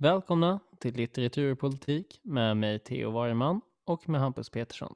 [0.00, 4.94] Välkomna till Litteratur och politik med mig Theo Wareman och med Hampus Petersson.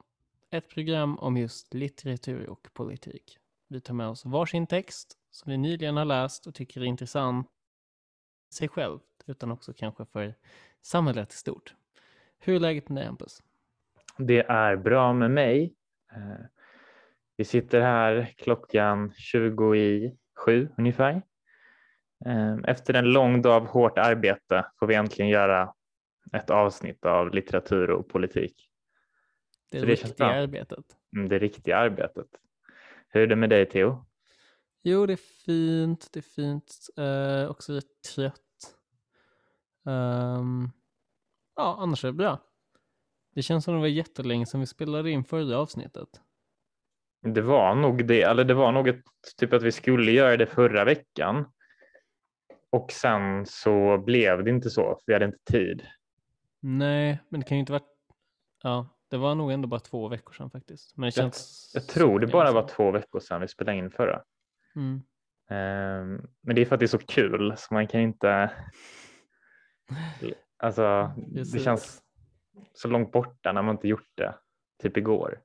[0.51, 3.37] Ett program om just litteratur och politik.
[3.67, 7.47] Vi tar med oss varsin text som vi nyligen har läst och tycker är intressant
[8.53, 10.33] sig självt utan också kanske för
[10.81, 11.75] samhället i stort.
[12.39, 13.43] Hur är läget med dig Hampus?
[14.17, 15.73] Det är bra med mig.
[16.11, 16.45] Eh,
[17.37, 21.21] vi sitter här klockan 20 i sju ungefär.
[22.25, 25.73] Eh, efter en lång dag av hårt arbete får vi äntligen göra
[26.33, 28.69] ett avsnitt av litteratur och politik.
[29.71, 30.85] Det, det riktiga arbetet.
[31.15, 32.27] Mm, det riktiga arbetet.
[33.07, 34.05] Hur är det med dig Theo?
[34.83, 36.09] Jo, det är fint.
[36.13, 36.77] Det är fint.
[36.99, 38.39] Uh, också lite trött.
[39.85, 40.71] Um,
[41.55, 42.39] ja, annars är det bra.
[43.35, 46.09] Det känns som det var jättelänge sedan vi spelade in förra avsnittet.
[47.21, 49.03] Det var nog det, eller det var nog ett,
[49.37, 51.45] typ att vi skulle göra det förra veckan.
[52.73, 55.83] Och sen så blev det inte så, för vi hade inte tid.
[56.59, 57.83] Nej, men det kan ju inte vara...
[58.63, 60.97] Ja, det var nog ändå bara två veckor sedan faktiskt.
[60.97, 61.71] Men det känns...
[61.73, 64.23] Jag, jag tror det bara var två veckor sedan vi spelade in förra.
[64.75, 64.93] Mm.
[65.49, 68.51] Um, men det är för att det är så kul så man kan inte...
[70.57, 72.01] Alltså, det känns
[72.73, 74.35] så långt borta när man inte gjort det,
[74.81, 75.41] typ igår.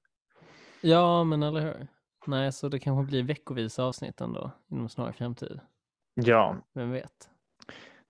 [0.80, 1.86] Ja, men eller hur.
[2.26, 5.60] Nej, så det kanske blir veckovisa avsnitt ändå inom snar framtid.
[6.24, 6.56] Ja.
[6.74, 7.30] Vem vet?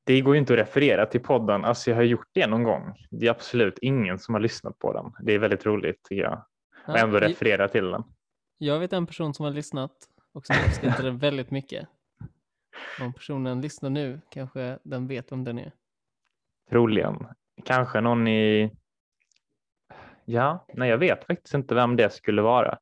[0.05, 1.65] Det går ju inte att referera till podden.
[1.65, 3.07] Alltså jag har gjort det någon gång.
[3.11, 5.13] Det är absolut ingen som har lyssnat på den.
[5.21, 6.45] Det är väldigt roligt tycker jag.
[6.87, 8.05] Ja, och ändå referera till den.
[8.59, 9.93] Jag vet en person som har lyssnat
[10.33, 11.89] och som uppskattar den väldigt mycket.
[13.01, 15.73] Om personen lyssnar nu kanske den vet vem den är.
[16.71, 17.27] Troligen.
[17.65, 18.71] Kanske någon i...
[20.25, 22.79] Ja, nej jag vet faktiskt inte vem det skulle vara.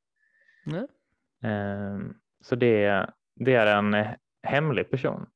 [0.64, 0.86] Nej.
[1.44, 4.06] Um, så det, det är en
[4.47, 5.27] hemlig person.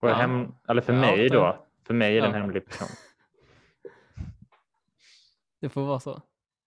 [0.00, 0.14] Och ja.
[0.14, 2.88] hem, eller för ja, mig då, för mig är det en hemlig person.
[5.60, 6.22] Det får vara så.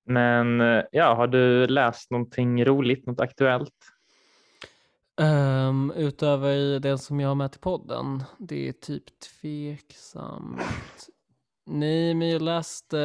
[0.06, 0.60] Men
[0.92, 3.74] ja, har du läst någonting roligt, något aktuellt?
[5.22, 11.10] Um, utöver det som jag har med till podden, det är typ tveksamt.
[11.66, 12.98] Nej, men jag läste,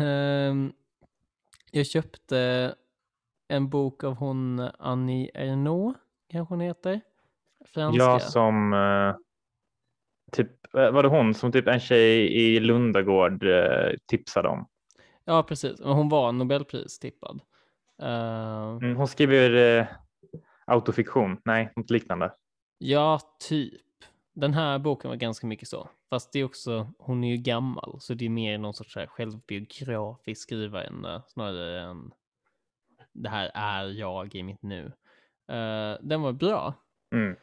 [0.00, 0.72] um,
[1.70, 2.74] jag köpte
[3.48, 7.00] en bok av hon Annie Ernaux, kanske hon heter.
[7.64, 8.02] Franska.
[8.02, 9.16] Ja, som uh,
[10.32, 14.66] typ, eh, var det hon som typ en tjej i Lundagård uh, tipsade om?
[15.24, 15.80] Ja, precis.
[15.80, 17.40] Hon var Nobelpris tippad.
[18.02, 19.88] Uh, mm, hon skriver
[20.64, 22.32] autofiktion, nej, något liknande.
[22.78, 23.82] Ja, typ.
[24.34, 25.90] Den här boken var ganska mycket så.
[26.10, 30.42] Fast det är också, hon är ju gammal, så det är mer någon sorts självbiografisk
[30.42, 32.12] skrivare snarare än
[33.12, 34.84] det här är jag i mitt nu.
[35.52, 36.74] Uh, den var bra.
[37.14, 37.36] Mm.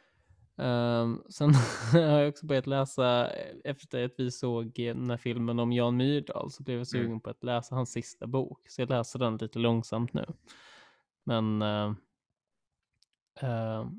[0.59, 1.53] Um, sen
[1.93, 3.31] har jag också börjat läsa,
[3.63, 7.19] efter att vi såg den här filmen om Jan Myrdal, så blev jag sugen mm.
[7.19, 8.69] på att läsa hans sista bok.
[8.69, 10.25] Så jag läser den lite långsamt nu.
[11.23, 11.89] Men uh,
[13.43, 13.89] uh,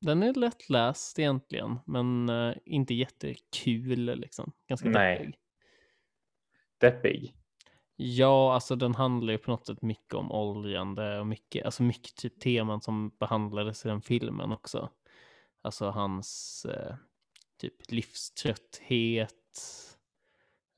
[0.00, 4.52] den är lättläst egentligen, men uh, inte jättekul liksom.
[4.68, 5.18] Ganska Nej.
[5.18, 5.38] deppig.
[6.80, 7.34] Deppig?
[7.96, 12.16] Ja, alltså den handlar ju på något sätt mycket om åldrande och mycket, alltså mycket
[12.16, 14.90] typ teman som behandlades i den filmen också.
[15.62, 16.94] Alltså hans eh,
[17.60, 19.34] typ livströtthet.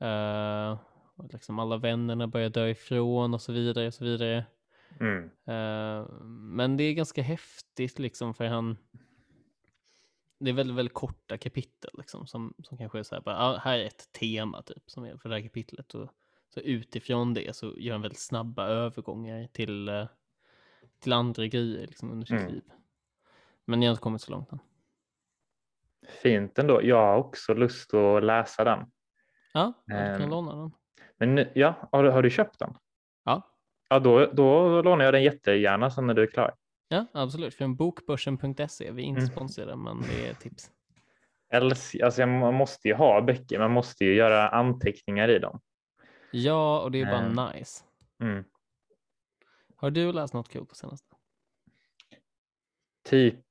[0.02, 0.78] Uh,
[1.14, 4.44] och liksom alla vännerna börjar dö ifrån och så vidare och så vidare.
[5.00, 5.24] Mm.
[5.24, 8.76] Uh, men det är ganska häftigt liksom för han
[10.44, 13.78] det är väldigt, väldigt korta kapitel liksom som, som kanske är så här, bara, här
[13.78, 16.10] är ett tema typ som är för det här kapitlet och
[16.54, 20.06] så utifrån det så gör han väldigt snabba övergångar till, uh,
[20.98, 22.52] till andra grejer liksom under sitt mm.
[22.52, 22.62] liv.
[23.64, 24.58] Men jag har inte kommit så långt än.
[26.08, 26.82] Fint ändå.
[26.82, 28.86] Jag har också lust att läsa den.
[29.52, 30.72] Ja, du kan um, låna den.
[31.18, 32.74] Men ja, har du, har du köpt den?
[33.24, 33.48] Ja.
[33.88, 36.54] Ja, då, då lånar jag den jättegärna sen när du är klar.
[36.88, 37.54] Ja, absolut.
[37.54, 38.90] Från bokbörsen.se.
[38.90, 39.30] Vi är inte mm.
[39.30, 40.70] sponsrade, men det är tips.
[42.02, 43.58] Alltså, man måste ju ha böcker.
[43.58, 45.60] Man måste ju göra anteckningar i dem.
[46.30, 47.84] Ja, och det är bara um, nice.
[48.22, 48.44] Mm.
[49.76, 51.16] Har du läst något kul på senaste?
[53.04, 53.44] Typ,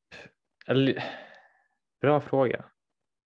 [0.67, 1.03] eller
[2.01, 2.65] Bra fråga.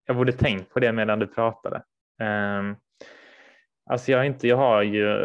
[0.06, 1.84] Jag borde tänkt på det medan du pratade.
[2.22, 2.76] Um,
[3.90, 5.18] alltså jag inte, jag har ju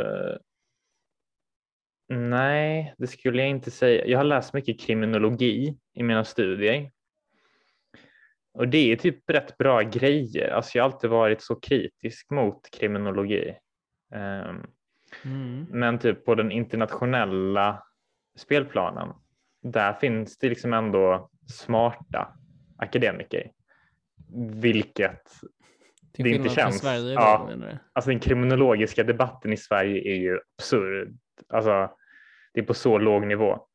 [2.13, 4.07] Nej, det skulle jag inte säga.
[4.07, 6.91] Jag har läst mycket kriminologi i mina studier.
[8.53, 10.51] Och det är typ rätt bra grejer.
[10.51, 13.55] Alltså jag har alltid varit så kritisk mot kriminologi.
[14.15, 14.67] Um,
[15.25, 15.67] mm.
[15.71, 17.83] Men typ på den internationella
[18.37, 19.09] spelplanen,
[19.63, 22.37] där finns det liksom ändå smarta
[22.81, 23.51] akademiker.
[24.61, 25.31] Vilket
[26.13, 26.79] Till det inte känns.
[26.79, 27.51] Sverige Ja.
[27.93, 31.19] Alltså den kriminologiska debatten i Sverige är ju absurd.
[31.49, 31.91] Alltså
[32.55, 33.67] det är på så låg nivå.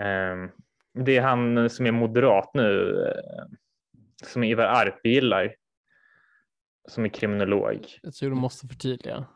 [0.00, 0.50] Ehm,
[0.94, 3.44] Det är han som är moderat nu, eh,
[4.22, 5.54] som Ivar Arpi gillar,
[6.88, 7.86] som är kriminolog.
[8.02, 9.26] Jag tror du måste förtydliga.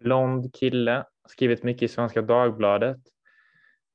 [0.00, 3.00] Blond kille, skrivit mycket i Svenska Dagbladet.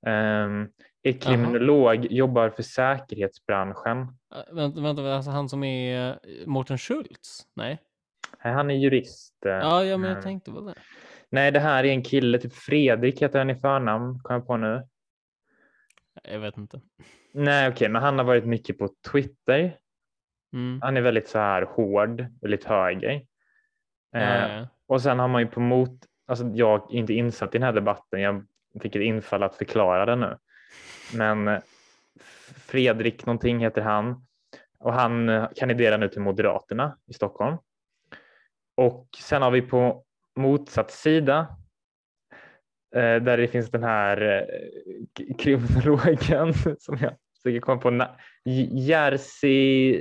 [0.08, 0.70] Um,
[1.04, 4.08] är kriminolog, jobbar för säkerhetsbranschen.
[4.52, 6.16] Vänta, vänta, alltså han som är eh,
[6.48, 7.48] Mårten Schultz?
[7.56, 7.80] Nej?
[8.44, 9.46] Nej, Han är jurist.
[9.46, 10.74] eh, Ja, ja men jag tänkte väl det.
[11.30, 14.58] Nej, det här är en kille, typ Fredrik heter han i förnamn, kom jag på
[14.58, 14.84] nu.
[16.24, 16.82] Jag vet inte.
[17.34, 19.78] Nej, okej, men han har varit mycket på Twitter.
[20.54, 20.80] Mm.
[20.82, 23.12] Han är väldigt så här hård, väldigt höger.
[24.12, 24.68] Ja, Eh, ja, ja.
[24.88, 25.92] Och sen har man ju på mot,
[26.28, 28.46] alltså jag är inte insatt i den här debatten, jag
[28.82, 30.38] fick ett infall att förklara den nu.
[31.16, 31.60] Men eh,
[32.56, 34.26] Fredrik någonting heter han
[34.80, 37.58] och han eh, kandiderar nu till Moderaterna i Stockholm.
[38.78, 40.04] Och sen har vi på
[40.36, 41.40] motsatt sida
[42.96, 44.48] eh, där det finns den här
[45.40, 48.06] kriminologen som jag försöker komma på,
[48.72, 49.92] Jerzy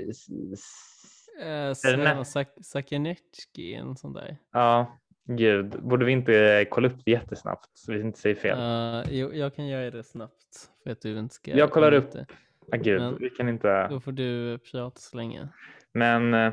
[1.40, 4.36] den Sven här- Sak- Sakernetski, en sån där.
[4.52, 4.99] Ja,
[5.36, 5.82] gud.
[5.82, 8.58] Borde vi inte kolla upp det jättesnabbt så vi inte säger fel?
[8.58, 11.50] Uh, jo, jag kan göra det snabbt för att du inte ska...
[11.56, 12.04] Jag kollar upp.
[12.04, 12.26] inte-
[12.72, 13.88] ah, gud, men- vi kan inte.
[13.88, 15.48] Då får du prata så länge.
[15.92, 16.52] Men eh,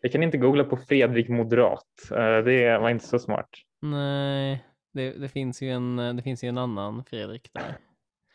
[0.00, 2.10] jag kan inte googla på Fredrik Moderat.
[2.10, 3.50] Eh, det var inte så smart.
[3.80, 7.76] Nej, det, det, finns ju en, det finns ju en annan Fredrik där.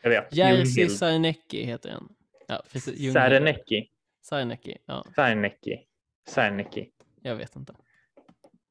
[0.02, 0.36] Jag vet.
[0.36, 0.88] Jerzy.
[0.88, 2.08] Sarnecki heter den.
[2.48, 2.62] Ja.
[3.12, 3.88] Särnecki.
[4.22, 5.86] Sarnecki, ja, Särnecki.
[6.28, 6.90] Särnecki.
[7.22, 7.74] Jag vet inte.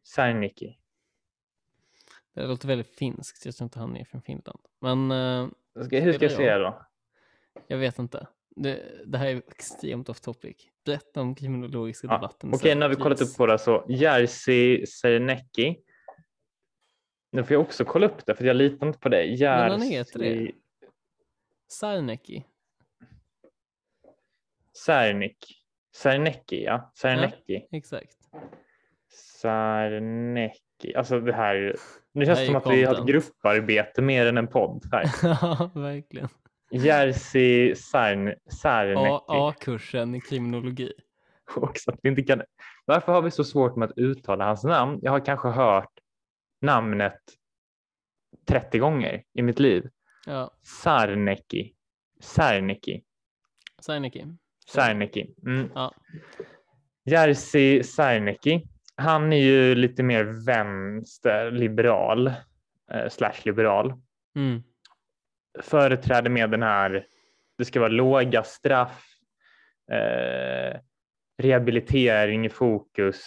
[0.08, 0.78] Särnecki.
[2.34, 4.60] Det låter väldigt finskt, jag tror inte han är från Finland.
[4.80, 5.50] Men eh,
[5.86, 6.86] Ska- Hur ska jag säga då?
[7.68, 8.28] jag vet inte.
[8.56, 10.68] Det, det här är extremt off topic.
[10.86, 12.50] Berätta om kriminologiska Ja, debatten.
[12.50, 13.86] Okej, sen, nu har vi kollat upp båda så.
[13.90, 15.84] Jerzy Sernecki.
[17.32, 19.38] Nu får jag också kolla upp det för jag litar inte på dig.
[19.40, 20.26] Men han heter det.
[20.26, 20.52] Jerzy
[21.68, 22.46] Sarnecki.
[24.86, 25.66] Särnik.
[25.96, 26.92] Sernecki, ja.
[26.96, 27.68] Sernecki.
[27.72, 28.18] Exakt.
[29.42, 30.96] Sernecki.
[30.96, 31.76] Alltså det här.
[32.14, 34.84] Nu här känns är det som att vi har ett grupparbete mer än en podd
[34.92, 35.06] här.
[35.24, 36.28] Ja, verkligen.
[36.72, 39.24] Jerzy Sarn, Sernecki.
[39.28, 40.94] A-kursen i kriminologi.
[41.56, 42.42] Också att vi inte kan...
[42.86, 45.00] Varför har vi så svårt med att uttala hans namn?
[45.02, 46.00] Jag har kanske hört
[46.62, 47.20] namnet
[48.46, 49.90] 30 gånger i mitt liv.
[50.26, 51.74] Ja, Sarnecki.
[52.22, 53.04] Sernecki.
[53.82, 54.26] Sarnecki.
[54.68, 55.36] Sernecki.
[55.46, 55.72] Mm.
[55.76, 55.94] Ja.
[57.06, 58.68] Jerzy Sernecki.
[58.96, 62.28] Han är ju lite mer vänsterliberal
[62.92, 63.94] eh, slash liberal.
[64.36, 64.64] Mm.
[65.60, 67.06] Företräder med den här,
[67.58, 69.06] det ska vara låga straff,
[69.92, 70.80] eh,
[71.38, 73.24] rehabilitering i fokus.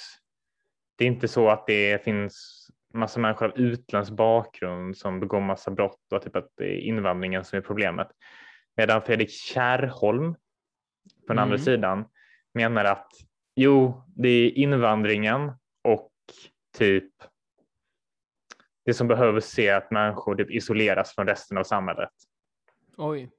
[0.99, 2.61] Det är inte så att det finns
[2.95, 7.45] massa människor av utländsk bakgrund som begår massa brott och typ att det är invandringen
[7.45, 8.09] som är problemet.
[8.77, 10.35] Medan Fredrik Kärrholm
[11.27, 11.65] på den andra Mm.
[11.65, 12.05] sidan
[12.55, 13.09] menar att
[13.57, 15.53] jo, det är invandringen
[15.85, 16.11] och
[16.79, 17.13] typ
[18.85, 22.11] det som behövs se att människor typ isoleras från resten av samhället.
[22.97, 23.31] Oj.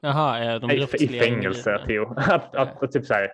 [0.00, 1.82] Jaha, är de I, I fängelse?
[1.86, 2.14] Theo.
[2.16, 3.32] Att, att, att, typ så här,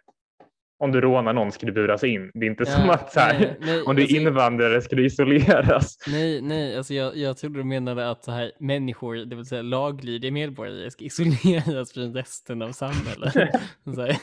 [0.81, 2.31] om du rånar någon ska du buras in.
[2.35, 4.81] Det är inte Ja, som att så här, nej, nej, om du är alltså- invandrare
[4.83, 5.97] ska du isoleras.
[6.09, 9.63] Nej, nej, alltså jag, jag trodde du menade att så här människor, det vill säga
[9.63, 13.33] laglydiga medborgare, ska isoleras från resten av samhället.
[13.95, 14.17] så här,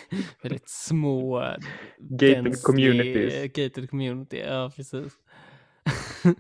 [0.44, 1.40] väldigt små,
[2.00, 3.44] Gated densely- communities.
[3.44, 5.14] Gated community, ja precis.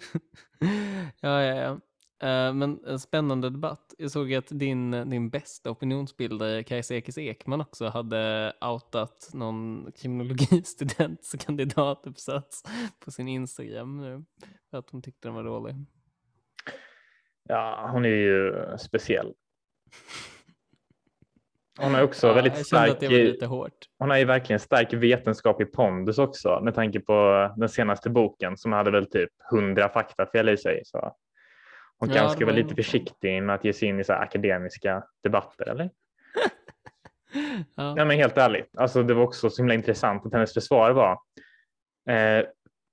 [1.21, 1.79] ja, ja, ja.
[2.23, 3.93] Eh, men en spännande debatt.
[3.97, 12.63] Jag såg att din, din bästa opinionsbildare Kajsa Ekis Ekman också hade outat någon kriminologistudentskandidatuppsats
[13.05, 14.23] på sin Instagram nu.
[14.71, 15.75] För att hon tyckte den var dålig.
[17.43, 19.33] Ja, hon är ju speciell.
[21.79, 22.97] Hon har också Ja, väldigt stark,
[23.99, 28.71] hon har ju verkligen stark vetenskaplig pondus också med tanke på den senaste boken som
[28.71, 30.81] hade väl typ hundra faktafel i sig.
[30.85, 31.15] Så
[31.99, 34.13] hon Ja, kanske ska vara var lite försiktig med att ge sig in i så
[34.13, 35.89] akademiska debatter, eller?
[37.75, 37.95] Ja.
[37.95, 41.19] Nej, men helt ärligt, alltså det var också så himla intressant att hennes försvar var
[42.09, 42.45] eh,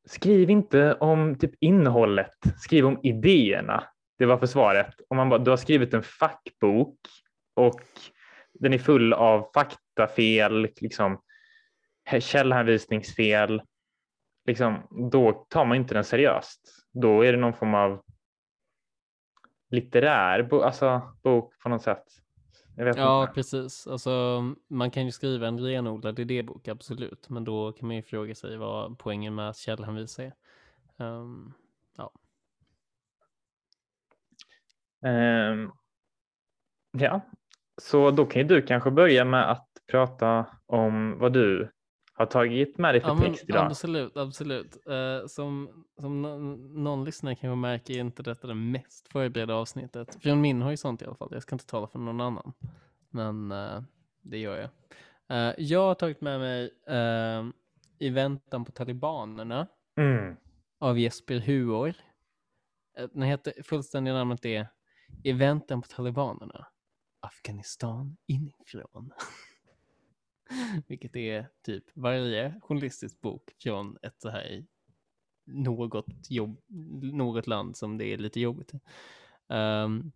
[0.06, 3.84] skriv inte om typ innehållet, skriv om idéerna.
[4.18, 4.94] Det var försvaret.
[5.08, 6.98] Om man bara, du har skrivit en fackbok
[7.54, 7.80] och
[8.52, 11.20] den är full av faktafel, liksom
[12.20, 13.62] källhänvisningsfel.
[14.46, 16.60] Liksom, då tar man inte den seriöst.
[16.92, 18.02] Då är det någon form av
[19.74, 22.04] litterär bo, alltså, bok på något sätt.
[22.76, 23.34] ja, inte.
[23.34, 23.86] precis.
[23.86, 27.28] Alltså, man kan ju skriva en renodlad idébok, absolut.
[27.28, 30.34] Men då kan man ju fråga sig vad poängen med att källhänvisa är.
[30.96, 31.54] Um,
[31.96, 32.12] ja.
[35.08, 35.72] Um,
[36.92, 37.20] ja,
[37.82, 41.73] så då kan ju du kanske börja med att prata om vad du
[42.14, 43.66] har tagit med dig för ja, text idag.
[43.66, 44.76] Absolut, absolut.
[44.88, 50.18] Uh, som som någon, någon lyssnare kanske märker är inte detta det mest förberedda avsnittet.
[50.22, 51.28] Från min horisont i alla fall.
[51.32, 52.52] Jag ska inte tala för någon annan.
[53.10, 53.82] Men uh,
[54.22, 54.70] det gör jag.
[55.38, 56.70] Uh, jag har tagit med mig
[57.98, 59.66] I väntan på talibanerna
[59.96, 60.36] mm.
[60.78, 61.94] av Jesper Huor.
[63.12, 64.68] Den heter, fullständiga namnet är
[65.22, 66.66] I väntan på talibanerna.
[67.20, 69.12] Afghanistan inifrån.
[70.86, 74.64] Vilket är typ varje journalistisk bok från ett så här
[75.46, 76.60] något, jobb,
[77.02, 78.72] något land som det är lite jobbigt
[79.48, 80.12] um,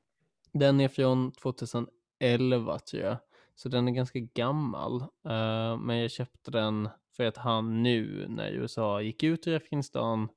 [0.53, 3.17] Den är från 2011 tror jag,
[3.55, 5.01] så den är ganska gammal.
[5.03, 10.29] Uh, men jag köpte den för att han nu när USA gick ut ur Afghanistan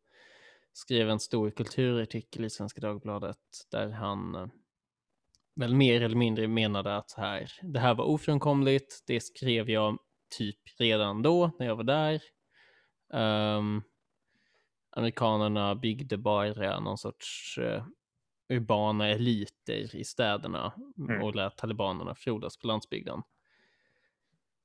[0.73, 3.37] skrev en stor kulturartikel i Svenska Dagbladet
[3.71, 4.51] där han
[5.61, 9.03] väl mer eller mindre menade att så här, det här var ofrånkomligt.
[9.07, 9.97] Det skrev jag
[10.37, 12.21] typ redan då när jag var där.
[13.13, 13.83] Um,
[14.91, 17.83] amerikanerna byggde bara någon sorts uh,
[18.49, 21.21] urbana eliter i städerna mm.
[21.21, 23.21] och lät talibanerna frodas på landsbygden.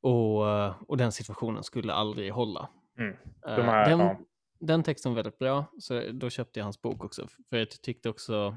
[0.00, 2.68] Och, uh, och den situationen skulle aldrig hålla.
[2.98, 3.16] Mm.
[3.42, 4.20] De här, uh, den, ja.
[4.60, 7.28] den texten var väldigt bra, så då köpte jag hans bok också.
[7.50, 8.56] För jag tyckte också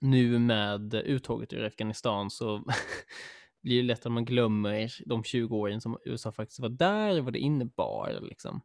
[0.00, 2.64] nu med uttåget ur Afghanistan så
[3.62, 7.24] blir det lätt att man glömmer de 20 åren som USA faktiskt var där och
[7.24, 8.18] vad det innebar.
[8.22, 8.60] Liksom.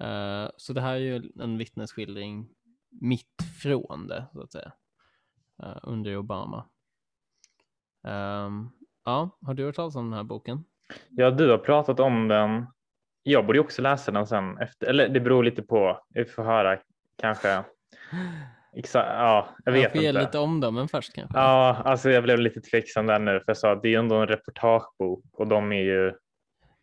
[0.00, 2.48] Uh, så det här är ju en vittnesskildring
[3.00, 4.72] mitt från det, så att säga,
[5.62, 6.68] uh, under Obama.
[8.02, 8.70] Um,
[9.04, 10.64] ja, har du hört talas om den här boken?
[11.10, 12.66] Ja, du har pratat om den.
[13.22, 16.78] Jag borde också läsa den sen, efter, eller det beror lite på, vi får höra
[17.16, 17.64] kanske
[18.76, 20.06] Exakt, ja, jag vet jag får inte.
[20.06, 21.38] ge lite omdömen först kanske.
[21.38, 23.98] Ja, alltså jag blev lite tveksam där nu för jag sa att det är ju
[23.98, 26.12] ändå en reportagebok och de är ju.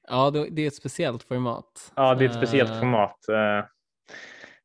[0.08, 1.92] Ja, det är ett speciellt format.
[1.96, 3.18] Ja, det är ett speciellt uh, format.
[3.30, 3.66] Uh,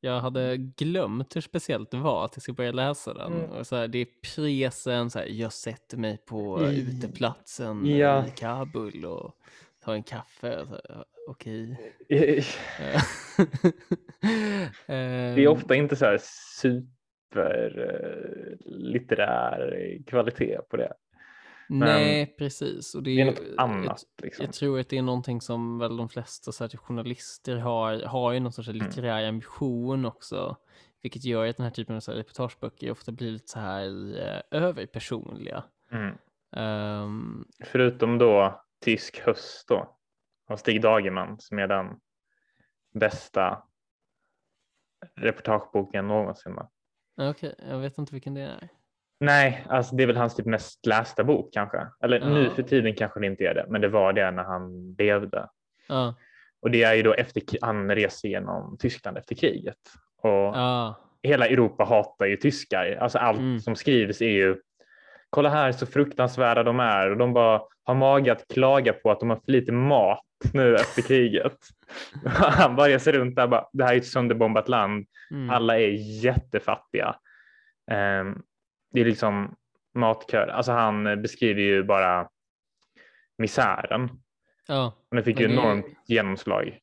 [0.00, 3.32] jag hade glömt hur speciellt det var att jag ska börja läsa den.
[3.32, 3.50] Mm.
[3.50, 8.26] Och så här, det är presen, så här, jag sätter mig på I, uteplatsen ja.
[8.26, 9.36] i Kabul och
[9.84, 10.66] tar en kaffe.
[11.28, 11.80] Okej.
[12.00, 12.42] Okay.
[14.86, 16.20] det är ofta inte så här
[16.60, 16.95] super
[18.64, 20.92] litterär kvalitet på det.
[21.68, 22.94] Men Nej, precis.
[22.94, 24.02] Och det, är, det är något annat.
[24.22, 24.44] Liksom.
[24.44, 28.32] Jag, tror att det är någonting som väl de flesta så här, journalister har, har
[28.32, 28.86] ju någon sorts mm.
[28.86, 29.28] litterär mm.
[29.28, 30.56] ambition också.
[31.02, 34.18] Vilket gör att den här typen av så här, reportageböcker ofta blir lite så här
[34.20, 35.64] eh, överpersonliga.
[35.92, 36.14] Mm.
[36.56, 39.96] Um, Förutom då Tysk höst då
[40.48, 41.86] av Stig Dagerman som är den
[42.94, 43.62] bästa
[45.14, 46.58] reportageboken någonsin.
[47.16, 48.68] Okej, okay, jag vet inte vilken det är.
[49.20, 51.86] Nej, alltså det är väl hans typ mest lästa bok kanske.
[52.02, 52.28] Eller ja.
[52.28, 55.48] nu för tiden kanske det inte är det, men det var det när han levde.
[55.88, 56.14] Ja.
[56.60, 59.78] Och det är ju då efter han reser genom Tyskland efter kriget.
[60.22, 61.00] Och ja.
[61.22, 62.98] hela Europa hatar ju tyskar.
[63.00, 63.60] Alltså allt mm.
[63.60, 64.56] som skrivs är ju
[65.36, 69.20] kolla här så fruktansvärda de är och de bara har mage att klaga på att
[69.20, 71.56] de har för lite mat nu efter kriget.
[72.26, 75.06] Han bara reser runt där bara, det här är ett sönderbombat land.
[75.30, 75.50] Mm.
[75.50, 75.88] Alla är
[76.24, 77.16] jättefattiga.
[77.90, 78.42] Um,
[78.92, 79.54] det är liksom
[79.94, 80.48] matkör.
[80.48, 82.28] Alltså han beskriver ju bara
[83.38, 84.10] misären.
[84.68, 84.94] Ja.
[85.10, 86.78] Och det fick ju enormt genomslag.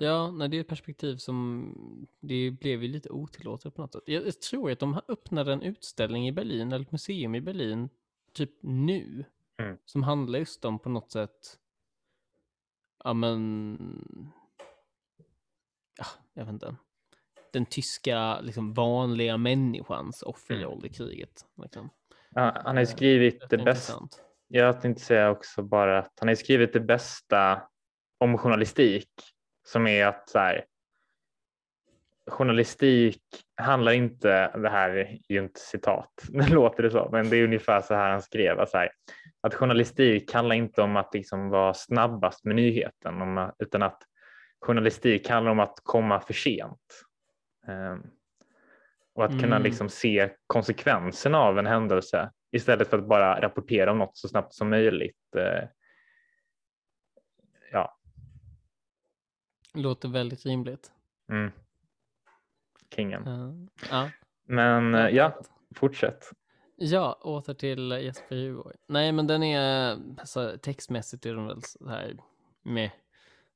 [0.00, 4.02] Ja, nej, det är ett perspektiv som det blev ju lite otillåtet på något sätt.
[4.06, 7.88] Jag, tror att de öppnade en utställning i Berlin, eller ett museum i Berlin,
[8.32, 9.24] typ nu,
[9.58, 9.78] mm.
[9.84, 11.58] som handlar just om på något sätt,
[13.04, 14.32] ja men,
[15.98, 16.76] ja, jag vet inte,
[17.52, 20.86] den tyska liksom, vanliga människans offerroll mm.
[20.86, 21.46] i kriget.
[21.62, 21.90] Liksom.
[22.30, 24.08] Ja, han har ju skrivit det, det bästa.
[24.48, 27.62] Jag tänkte säga också bara att han har skrivit det bästa
[28.18, 29.10] om journalistik
[29.72, 30.64] som är att så här,
[32.26, 33.22] journalistik
[33.56, 37.44] handlar inte, det här är ju inte citat, nu låter det så, men det är
[37.44, 38.90] ungefär så här han skrev, att, så här,
[39.40, 44.02] att journalistik handlar inte om att liksom vara snabbast med nyheten, om, utan att
[44.60, 47.04] journalistik handlar om att komma för sent.
[47.66, 48.10] Um,
[49.14, 49.42] och att mm.
[49.42, 54.28] kunna liksom se konsekvenserna av en händelse istället för att bara rapportera om något så
[54.28, 55.16] snabbt som möjligt.
[55.36, 55.68] Uh,
[57.72, 57.98] ja,
[59.82, 60.92] Låter väldigt rimligt.
[61.30, 61.50] Mm.
[62.94, 63.28] Kingen.
[63.28, 64.10] Uh, ja.
[64.44, 65.40] Men uh, ja,
[65.74, 66.32] fortsätt.
[66.76, 68.76] Ja, åter till Jesper Djurgård.
[68.86, 72.16] Nej, men den är, alltså, textmässigt är den väl så här
[72.62, 72.90] med.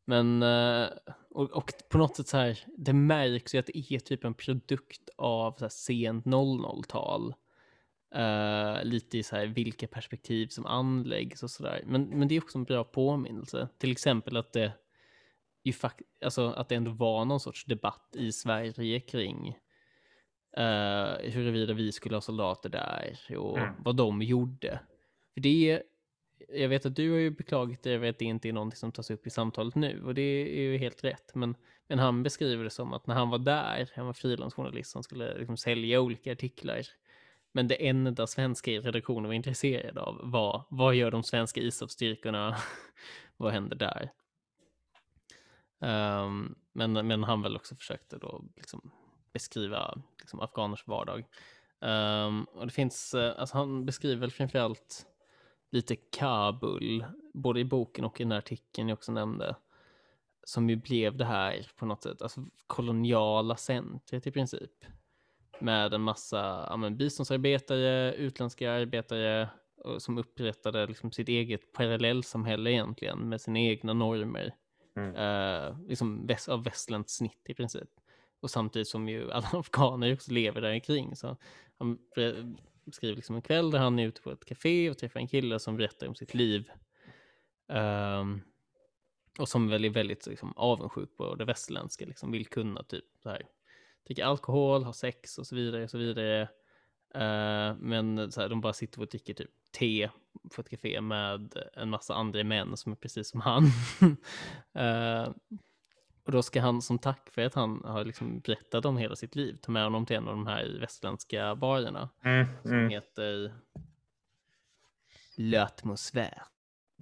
[0.05, 0.89] Men, eh,
[1.31, 4.35] och, och, på något sätt så här, det märks ju att det är typ en
[4.35, 7.35] produkt av så här, sent 00-tal.
[8.17, 11.83] Uh, lite i så här vilka perspektiv som anläggs och sådär.
[11.87, 13.69] Men, men det är också en bra påminnelse.
[13.79, 14.73] Till exempel att det
[15.65, 19.59] ju fakt alltså att det ändå var någon sorts debatt i Sverige kring
[20.59, 23.75] uh, huruvida vi skulle ha soldater där och mm.
[23.79, 24.81] vad de gjorde.
[25.35, 25.83] För det
[26.49, 28.77] jag vet att du har ju beklagat det, jag vet att det inte är någonting
[28.77, 30.23] som tas upp i samtalet nu och det
[30.59, 31.35] är ju helt rätt.
[31.35, 31.57] Men,
[31.89, 35.39] men han beskriver det som att när han var där, han var frilansjournalist som skulle
[35.39, 36.87] liksom sälja olika artiklar
[37.53, 42.57] men det enda svenska i redaktionen var intresserade av var vad gör de svenska ISAF-styrkorna?
[43.37, 44.13] vad händer där?
[45.83, 48.91] Um, men, men han väl också försökte då liksom
[49.33, 51.25] beskriva liksom afghaners vardag.
[51.81, 55.07] Um, och det finns, eh, alltså han beskriver väl framförallt
[55.71, 59.57] lite Kabul, både i boken och i den här artikeln jag också nämnde,
[60.45, 64.85] som ju blev det här på något sätt, alltså koloniala centret i princip
[65.59, 69.49] med en massa ja, men, biståndsarbetare, utländska arbetare
[69.99, 74.55] som upprättade liksom, sitt eget parallellsamhälle egentligen med sina egna normer.
[74.95, 75.17] Mm.
[75.17, 77.89] Uh, liksom väst, av västländskt snitt i princip.
[78.41, 81.17] Och samtidigt som ju alla afghaner också lever där omkring.
[81.17, 81.37] Så
[81.79, 81.99] han
[82.85, 85.59] beskriver liksom en kväll där han är ute på ett café och träffar en kille
[85.59, 86.71] som berättar om sitt liv.
[87.69, 88.43] Um,
[89.39, 93.29] och som väl är väldigt liksom, avundsjuk på det västerländska, liksom, vill kunna typ så
[93.29, 93.43] här
[94.07, 95.85] dricka alkohol, ha sex och så vidare.
[95.85, 96.49] Och så vidare.
[97.15, 100.11] Uh, men så här, de bara sitter och dricker typ te
[100.55, 103.65] på ett café med en massa andra män som är precis som han.
[104.79, 105.35] uh,
[106.25, 109.37] och då ska han som tack för att han har liksom berättat om hela sitt
[109.37, 112.89] liv ta med honom till en av de här västländska barerna mm, som mm.
[112.91, 113.55] heter
[115.37, 116.43] L'atmosfär.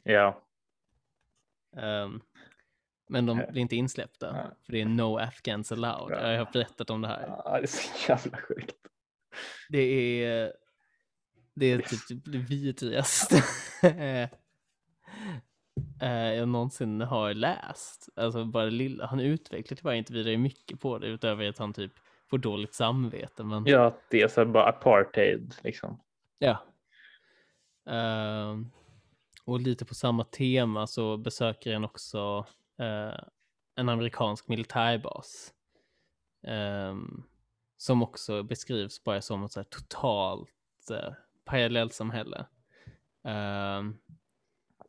[0.05, 0.43] Ja.
[1.77, 2.23] Um,
[3.09, 4.53] men de blir inte insläppta.
[4.63, 6.19] För det är no Afghans allowed.
[6.19, 6.33] Ja.
[6.33, 7.25] Jag har berättat om det här.
[7.45, 8.90] Ja, det är så jävla sjukt.
[9.69, 9.79] Det
[10.25, 10.53] är,
[11.55, 13.43] det är typ det vidrigaste
[16.03, 18.09] eh, jag någonsin har läst.
[18.17, 21.93] Alltså bara lilla, han utvecklar tyvärr inte vidare mycket på det utöver att han typ
[22.31, 23.45] får dåligt samvete.
[23.45, 23.67] Men...
[23.67, 26.01] Ja, det är så bara apartheid liksom.
[26.39, 26.59] Ja.
[27.91, 28.61] Uh,
[29.45, 32.47] och lite på samma tema så besöker han också
[32.79, 33.21] eh,
[33.77, 35.53] en amerikansk militärbas.
[36.47, 36.95] Eh,
[37.81, 41.13] som också beskrivs bara som ett så totalt eh,
[41.45, 42.47] parallellsamhälle.
[43.25, 43.83] Eh,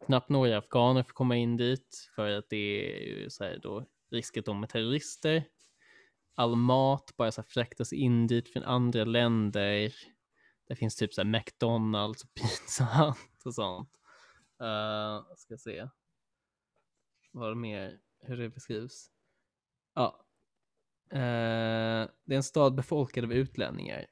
[0.05, 3.85] knappt några afghaner får komma in dit för att det är ju så här då
[4.09, 5.43] risket om med terrorister.
[6.35, 9.93] All mat bara så här fraktas in dit från andra länder.
[10.67, 13.89] Det finns typ så här McDonalds och Pizza Hut och sånt.
[14.61, 15.87] Uh, ska se
[17.31, 19.11] vad mer, hur det beskrivs.
[19.93, 20.25] Ja.
[21.13, 21.19] uh,
[22.31, 24.05] det är en stad befolkad av utlänningar.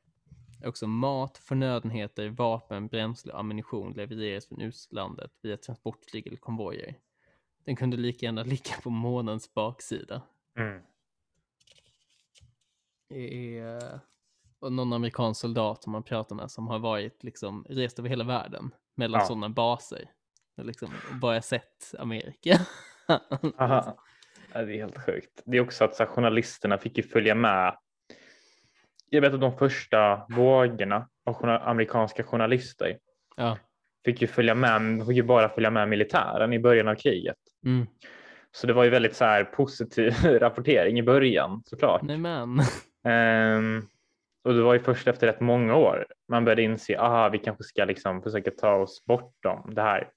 [0.66, 6.96] Också mat, förnödenheter, vapen, bränsle och ammunition levereras från utlandet via transportflyg eller konvojer.
[7.66, 10.22] Den kunde lika gärna ligga på månens baksida.
[10.58, 10.82] Mm.
[13.10, 14.00] Det är
[14.62, 18.72] någon amerikansk soldat som man pratar med som har varit liksom rest över hela världen
[18.96, 19.28] mellan ja.
[19.28, 20.12] sådana baser.
[20.58, 20.90] Liksom
[21.22, 22.60] bara sett Amerika.
[23.58, 23.98] Aha.
[24.54, 25.42] Det är helt sjukt.
[25.46, 27.78] Det är också att så här, journalisterna fick ju följa med.
[29.10, 32.98] Jag vet att de första vågorna av amerikanska journalister
[33.38, 33.58] ja.
[34.06, 37.38] fick ju följa med, fick ju bara följa med militären i början av kriget.
[37.66, 37.88] Mm.
[38.52, 42.02] Så det var ju väldigt så här positiv rapportering i början såklart.
[42.02, 42.60] Nej, men.
[43.04, 43.88] Um,
[44.44, 47.64] och det var ju först efter rätt många år man började inse, aha, vi kanske
[47.64, 50.10] ska liksom försöka ta oss bortom det här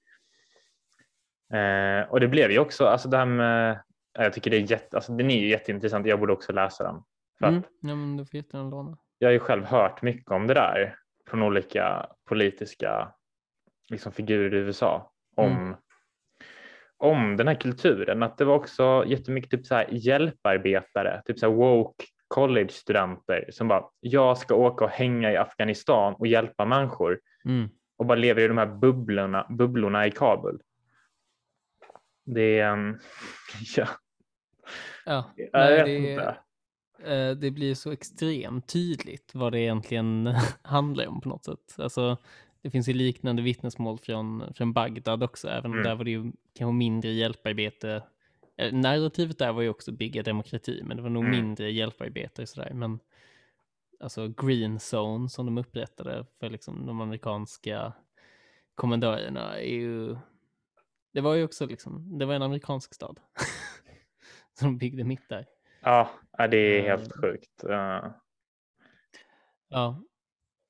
[1.53, 4.97] Eh, och det blev ju också, alltså det här med, jag tycker det är jätte,
[4.97, 7.01] alltså den är ju jätteintressant, jag borde också läsa den.
[7.47, 7.63] Mm.
[7.81, 8.97] Ja men du får jättegärna låna.
[9.17, 10.95] Jag har ju själv hört mycket om det där
[11.29, 13.13] från olika politiska
[13.89, 15.75] liksom, figurer i USA om, mm.
[16.97, 21.49] om den här kulturen, att det var också jättemycket typ så här hjälparbetare, typ så
[21.49, 27.19] här woke college-studenter som bara, jag ska åka och hänga i Afghanistan och hjälpa människor
[27.45, 27.69] mm.
[27.97, 30.61] och bara lever i de här bubblorna, bubblorna i Kabul.
[32.25, 32.99] Det är,
[33.75, 33.87] ja.
[35.05, 36.33] Ja, nej, det, eh,
[37.41, 41.75] det blir så extremt tydligt vad det egentligen handlar om på något sätt.
[41.77, 42.17] Alltså,
[42.61, 45.83] det finns ju liknande vittnesmål från, från Bagdad också, även om mm.
[45.83, 48.03] där var det ju kanske mindre hjälparbete.
[48.57, 51.35] Eh, narrativet där var ju också bygga demokrati, men det var nog mm.
[51.35, 52.71] mindre hjälparbete och sådär.
[52.73, 52.99] Men
[53.99, 57.93] alltså green zone som de upprättade för liksom de amerikanska
[58.75, 60.17] kommendörerna är ju,
[61.13, 63.19] det var ju också liksom, det var en amerikansk stad.
[64.59, 65.45] som de byggde mitt där.
[65.83, 66.09] Ja,
[66.49, 67.21] det är helt Mm.
[67.21, 67.63] sjukt.
[67.63, 68.11] Uh,
[69.69, 70.03] Ja,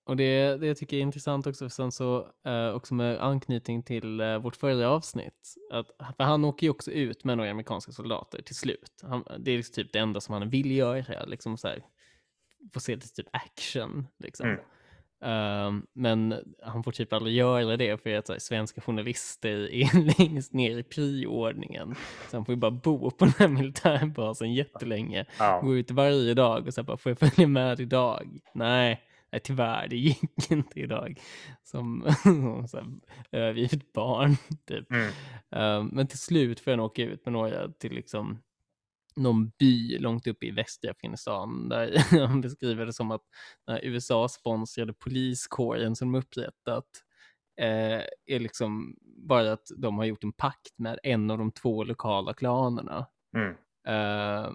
[0.06, 4.20] och det, det tycker jag är intressant också, sen så eh, också med anknytning till
[4.20, 5.56] eh, vårt förra avsnitt.
[5.72, 9.00] Att, för han åker ju också ut med några amerikanska soldater till slut.
[9.02, 11.84] Han, det är liksom typ det enda som han vill göra, liksom så här,
[12.74, 14.08] få se lite typ action.
[14.20, 14.48] Liksom.
[14.50, 14.60] Mm.
[15.24, 20.54] Ehm, men han får typ aldrig göra det för att här, svenska journalister är längst
[20.54, 21.96] ner i prioordningen.
[22.30, 25.62] Så han får ju bara bo på den här militärbasen jättelänge ja.
[25.64, 28.40] gå ut varje dag och så här bara, får jag följa med idag?
[28.54, 31.20] Nej, nej tyvärr, det gick inte idag.
[31.64, 32.04] Som,
[33.32, 34.92] övergivet barn, typ.
[34.92, 35.12] Mm.
[35.50, 38.40] Um, men till slut får nog åka ut med några till liksom
[39.16, 41.98] någon by långt uppe i västra Afghanistan där
[42.28, 43.22] han beskriver det som att
[43.68, 46.86] den USA-sponsrade poliskåren som de upprättat
[47.62, 51.84] eh, är liksom bara att de har gjort en pakt med en av de två
[51.84, 53.08] lokala klanerna.
[53.38, 53.56] Mm.
[53.88, 54.52] Eh,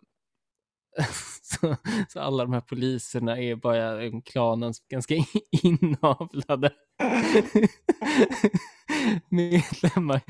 [1.42, 1.76] så,
[2.08, 5.14] så alla de här poliserna är bara en klanens ganska
[5.62, 6.70] inavlade
[9.28, 10.20] medlemmar.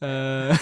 [0.00, 0.58] Eh,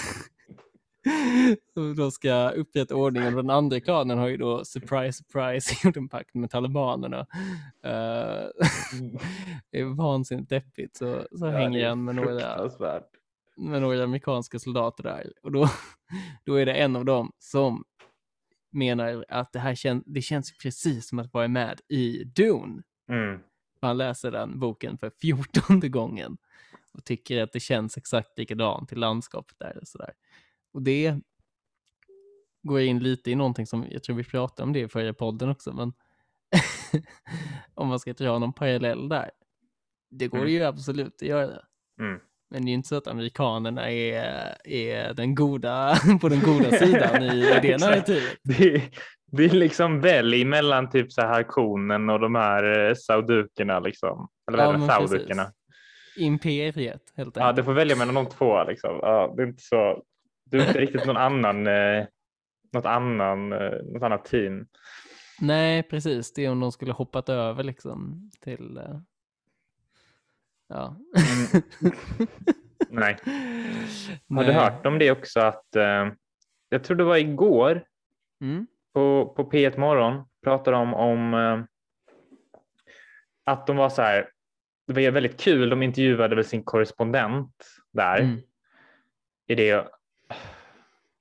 [1.73, 3.35] som då ska upprätta ordningen.
[3.35, 7.19] Den andra klanen har ju då, surprise, surprise, gjort en pakt med talibanerna.
[7.83, 8.43] Eh,
[9.71, 10.97] det är vansinnigt deppigt.
[10.97, 12.69] Så, så Ja, hänger han med några
[13.57, 15.33] med några amerikanska soldater där.
[15.41, 15.69] Och då,
[16.43, 17.83] då är det en av dem som
[18.71, 22.83] menar att det här kän, det känns precis som att vara med i Dune.
[23.09, 23.39] Mm.
[23.81, 26.37] Han läser den boken för fjortonde gången
[26.91, 30.13] och tycker att det känns exakt likadant i landskapet där och sådär.
[30.75, 31.15] Och det
[32.63, 35.49] går in lite i någonting som jag tror vi pratade om det i förra podden
[35.49, 35.93] också, men
[37.73, 39.29] om man ska dra någon parallell där.
[40.11, 40.49] Det går Mm.
[40.51, 41.59] ju absolut att göra.
[41.99, 42.19] Mm.
[42.49, 46.71] Men det är ju inte så att amerikanerna är, är den goda, på den goda
[46.71, 48.37] sidan i, det narrativet.
[48.43, 48.89] Det, är-
[49.31, 54.27] det är liksom välj mellan typ så här konen och de här eh, saudukerna liksom.
[54.51, 55.51] Eller Ja, vad saudukerna.
[56.17, 56.75] Imperiet,
[57.15, 57.55] helt Ja, enkelt.
[57.55, 58.99] du får välja mellan de två liksom.
[59.01, 60.03] Ja, det är inte så.
[60.45, 62.05] Du är inte riktigt någon annan, eh,
[62.73, 64.67] något annan, eh, något annat team.
[65.39, 66.33] Nej, precis.
[66.33, 68.77] Det är om de skulle hoppat över liksom till...
[68.77, 68.99] eh,
[70.67, 70.95] Ja.
[72.89, 73.17] Nej.
[73.25, 74.45] Har Nej.
[74.45, 76.07] du hört om det också att eh,
[76.69, 77.83] jag tror det var igår
[78.41, 78.67] Mm.
[78.93, 81.63] på, på P1 Morgon pratade de om eh,
[83.43, 84.29] att de var så här.
[84.87, 85.69] Det var väldigt kul.
[85.69, 88.39] De intervjuade väl sin korrespondent där Mm.
[89.47, 89.87] i det.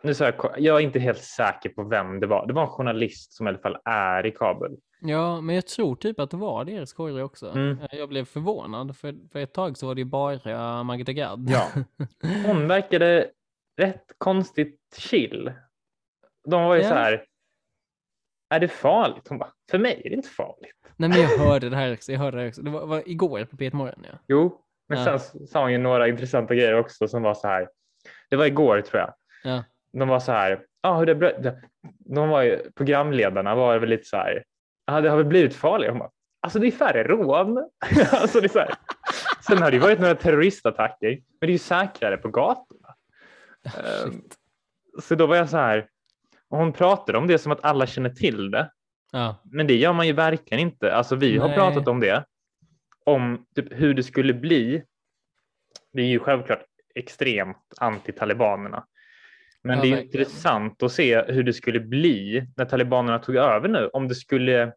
[0.04, 2.46] Nu så jag, jag är inte helt säker på vem det var.
[2.46, 4.76] Det var en journalist som i alla fall är i Kabul.
[5.00, 7.50] Ja, men jag tror typ att det var deras skojare också.
[7.50, 7.78] Mm.
[7.80, 11.50] Eh, Jag blev förvånad, för, för ett tag så var det ju bara Magda Gad.
[11.50, 11.68] Ja.
[12.46, 13.30] Hon verkade
[13.76, 15.52] rätt konstigt chill.
[16.48, 16.88] De var ju Ja.
[16.88, 17.24] så här.
[18.50, 19.28] Är det farligt?
[19.28, 20.76] Hon bara, för mig är det inte farligt.
[20.96, 22.12] Nej, men jag hörde det här också.
[22.12, 22.62] Jag hörde det här också.
[22.62, 24.18] Det var, var igår på P1 Morgon, ja.
[24.28, 25.18] Jo, men Ja.
[25.18, 27.68] sen sa hon ju några intressanta grejer också som var så här.
[28.30, 29.14] Det var igår tror jag.
[29.44, 29.64] Ja.
[29.98, 30.64] De var så här.
[30.80, 31.58] Ah, hur det,
[32.06, 34.44] de- var ju, programledarna var väl lite så här.
[34.86, 35.92] Ah, det har väl blivit farligare.
[35.92, 37.58] Hon bara, alltså det är färre rån.
[38.12, 38.74] alltså, det är så här.
[39.46, 42.94] Sen har det varit några terroristattacker, men det är ju säkrare på gatorna.
[44.04, 44.36] Shit.
[45.02, 45.88] Så då var jag så här.
[46.48, 48.70] Och hon pratade om det som att alla känner till det.
[49.12, 49.36] Ja.
[49.44, 50.94] Men det gör man ju verkligen inte.
[50.94, 51.56] Alltså vi har Nej.
[51.56, 52.24] pratat om det.
[53.04, 54.82] Om typ hur det skulle bli.
[55.92, 58.84] Det är ju självklart extremt anti-talibanerna.
[59.64, 60.20] Men Ja, det är verkligen.
[60.26, 63.88] intressant att se hur det skulle bli när talibanerna tog över nu.
[63.92, 64.72] Om det skulle,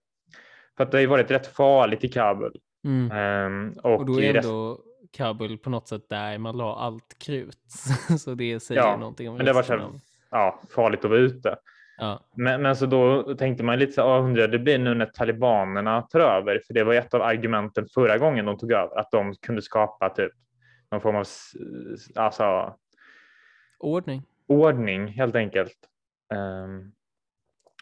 [0.77, 2.51] för att det har ju varit rätt farligt i Kabul.
[2.85, 3.11] Mm.
[3.11, 4.79] Ehm, och, Och då är rest- ändå
[5.11, 7.57] Kabul på något sätt där man la allt krut.
[8.19, 9.89] så det säger Ja, någonting om men det var så här,
[10.31, 11.55] ja, farligt att vara ute.
[11.97, 12.19] Ja.
[12.35, 16.01] Men, men så då tänkte man lite så här, undrar det blir nu när talibanerna
[16.01, 19.33] tar över, för det var ett av argumenten förra gången de tog över, att de
[19.35, 20.31] kunde skapa typ
[20.91, 21.25] någon form av
[22.15, 22.75] alltså,
[23.79, 24.23] Ordning.
[24.47, 25.77] Ordning helt enkelt.
[26.33, 26.91] Ehm,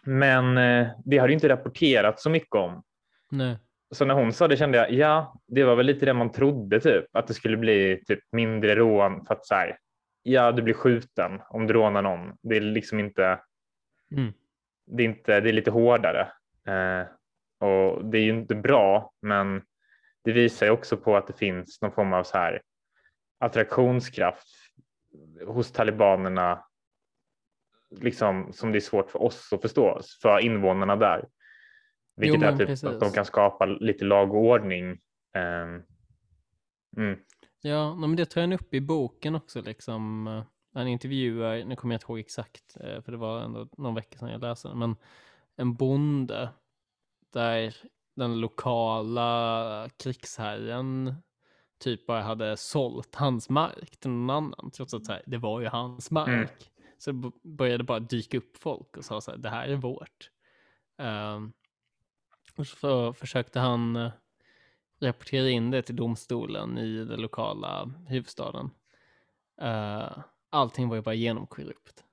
[0.03, 2.83] men eh, det har ju inte rapporterats så mycket om.
[3.31, 3.57] Nej.
[3.91, 6.79] Så när hon sa det kände jag, ja, det var väl lite det man trodde
[6.79, 9.77] typ, att det skulle bli typ mindre rån för att så här,
[10.23, 12.37] ja, du blir skjuten om du rånar någon.
[12.41, 13.39] Det är liksom inte,
[14.11, 14.33] Mm.
[14.85, 16.21] det är, inte, det är lite hårdare.
[16.67, 17.07] Eh,
[17.67, 19.61] och det är ju inte bra, men
[20.23, 22.61] det visar ju också på att det finns någon form av så här
[23.39, 24.47] attraktionskraft
[25.47, 26.65] hos talibanerna
[27.89, 31.27] liksom, som det är svårt för oss att förstå, för invånarna där.
[32.15, 32.83] Vilket Jo, är typ precis.
[32.83, 34.99] att de kan skapa lite lag och ordning.
[35.33, 35.83] Ehm,
[36.97, 37.19] mm,
[37.65, 39.61] Ja, men det tar han upp i boken också.
[39.61, 40.27] Liksom.
[40.73, 44.19] Han intervjuar, nu kommer jag inte ihåg exakt, eh, för det var ändå någon vecka
[44.19, 44.95] sedan jag läste den, men
[45.55, 46.49] en bonde
[47.33, 47.75] där
[48.15, 51.15] den lokala krigsherren
[51.79, 55.67] typ bara hade sålt hans mark till någon annan, trots att här, det var ju
[55.67, 56.27] hans mark.
[56.27, 56.47] Mm.
[56.97, 60.31] Så det började bara dyka upp folk och sa så här, det här är vårt.
[60.97, 61.53] Um,
[62.57, 64.11] och så försökte han eh,
[65.01, 68.69] rapportera in det till domstolen i den lokala huvudstaden.
[69.61, 70.17] Uh,
[70.49, 72.03] allting var ju bara genomkorrupt.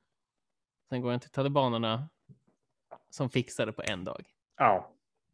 [0.88, 2.08] Sen går han till talibanerna
[3.10, 4.24] som fixade på en dag.
[4.56, 4.92] ja,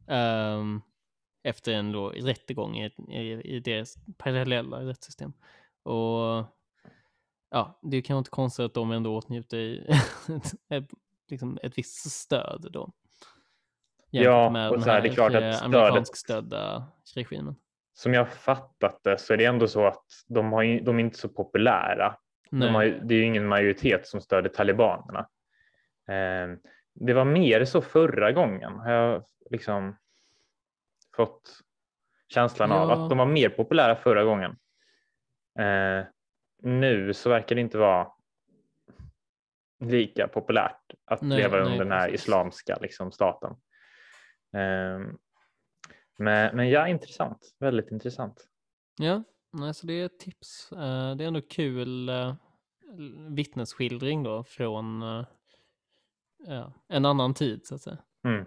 [0.09, 0.81] Ehm,
[1.43, 5.33] efter en då rättegång i, i, i deras parallella rättssystem.
[5.83, 6.45] Och
[7.51, 10.89] ja, det är kanske inte konstigt att de ändå åtnjuter ett, ett,
[11.27, 12.91] liksom ett visst stöd då.
[14.09, 17.55] Ja, med och så här, det är klart att eh, amerikansk stödda regimen.
[17.93, 20.99] som jag fattat det så är det ändå så att de, har, ju- de är
[21.03, 22.15] inte så populära.
[22.51, 25.29] De har, det är ju ingen majoritet som stöder talibanerna.
[26.07, 26.57] Ehm,
[26.93, 29.95] det var mer så förra gången jag liksom
[31.25, 31.59] fått
[32.27, 32.93] känslan av Ja.
[33.03, 34.51] att de var mer populära förra gången.
[35.59, 36.05] Eh,
[36.61, 38.11] nu så verkar det inte vara
[39.79, 42.21] lika populärt att Nej, leva nej, under den här precis.
[42.21, 43.55] islamska liksom, staten.
[44.53, 45.17] Ehm,
[46.17, 47.55] men, men ja, intressant.
[47.59, 48.47] Väldigt intressant.
[48.95, 50.71] Ja, nej, så det är ett tips.
[50.71, 52.33] Eh, det är ändå kul uh,
[53.29, 55.25] vittnesskildring då från eh,
[56.47, 57.97] ja, en annan tid så att säga.
[58.23, 58.45] Mm.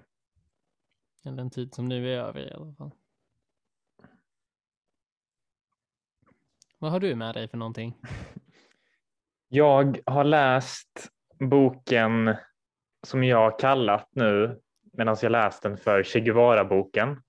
[1.24, 2.90] Eller en tid som nu är över i alla fall.
[6.78, 7.96] Vad har du med dig för någonting?
[9.48, 12.36] Jag har läst boken
[13.06, 14.60] som jag har kallat nu
[14.92, 17.22] medan jag läst den för Che Guevara-boken.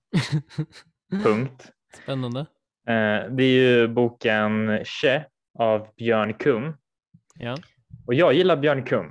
[1.24, 1.72] Punkt.
[2.02, 2.40] Spännande.
[2.86, 5.24] Eh, Det är ju boken Che
[5.58, 6.76] av Björn Kum.
[7.38, 7.56] Ja.
[8.06, 9.06] Och jag gillar Björn Kum.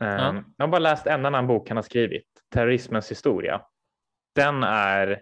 [0.00, 0.42] Eh, Ja.
[0.56, 3.62] Jag har bara läst en annan bok han har skrivit, Terrorismens historia.
[4.36, 5.20] Den är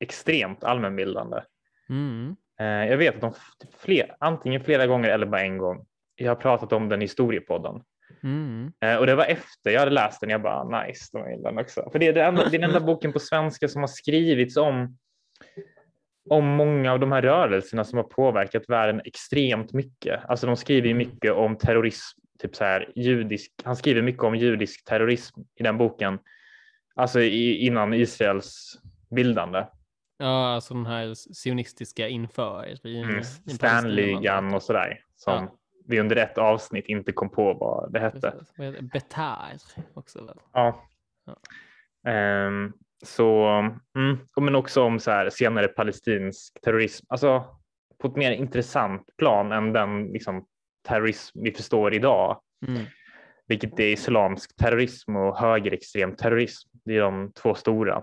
[0.00, 1.40] extremt allmänbildande.
[1.88, 2.36] Mm.
[2.60, 5.86] Eh, Jag vet att de f- fler, antingen flera gånger eller bara en gång.
[6.16, 7.82] Jag har pratat om den i historiepodden.
[8.22, 8.72] Mm.
[8.80, 10.30] Eh, Och det var efter jag hade läst den.
[10.30, 11.88] Jag bara nice, de gillar den också.
[11.92, 14.56] För det är, det enda, det är den enda boken på svenska som har skrivits
[14.56, 14.98] om,
[16.30, 20.20] om många av de här rörelserna som har påverkat världen extremt mycket.
[20.28, 23.52] Alltså de skriver ju mycket om terrorism, typ så här judisk.
[23.64, 26.18] Han skriver mycket om judisk terrorism i den boken.
[26.96, 28.78] Alltså i, innan Israels
[29.10, 29.66] bildande.
[30.18, 32.74] Ja, alltså den här sionistiska inför.
[32.86, 35.00] Mm, i Stanligan och sådär.
[35.16, 35.56] Som Ja.
[35.86, 38.34] vi under ett avsnitt inte kom på vad det hette.
[38.92, 39.52] Betar
[39.94, 40.36] också väl?
[40.52, 40.88] Ja.
[41.26, 41.36] Ja.
[42.10, 42.72] Ehm,
[43.04, 43.46] så,
[43.96, 47.44] mm, men också om så här, senare palestinsk terrorism, alltså
[47.98, 50.46] på ett mer intressant plan än den liksom,
[50.88, 52.82] terrorism vi förstår idag, Mm.
[53.46, 56.68] vilket är islamsk terrorism och högerextrem terrorism.
[56.86, 58.02] Det är de två stora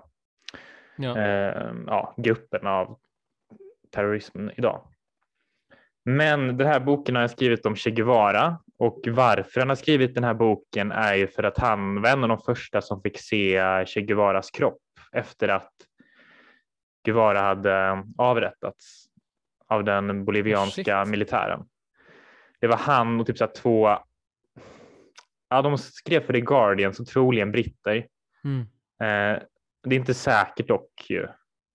[0.95, 1.17] Ja.
[1.17, 2.99] ehm, ja, grupperna av
[3.91, 4.87] terrorismen idag.
[6.05, 10.15] Men den här boken har jag skrivit om Che Guevara och varför han har skrivit
[10.15, 13.19] den här boken är ju för att han var en av de första som fick
[13.19, 15.71] se Che Guevaras kropp efter att
[17.05, 19.05] Guevara hade avrättats
[19.67, 21.11] av den bolivianska shit.
[21.11, 21.65] militären.
[22.59, 23.97] Det var han och typ så två,
[25.49, 28.07] ja de skrev för The Guardian, så troligen britter.
[28.43, 28.65] Mm.
[29.03, 29.41] Eh,
[29.83, 31.27] det är inte säkert dock ju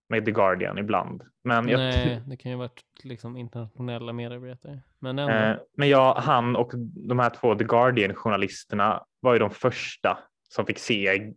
[0.08, 1.22] med The Guardian ibland.
[1.44, 4.82] Men, jag, Nej, det kan ju ha varit liksom internationella medarbetare.
[4.98, 6.72] Men eh, men jag, han och
[7.08, 11.32] de här två The Guardian-journalisterna var ju de första som fick se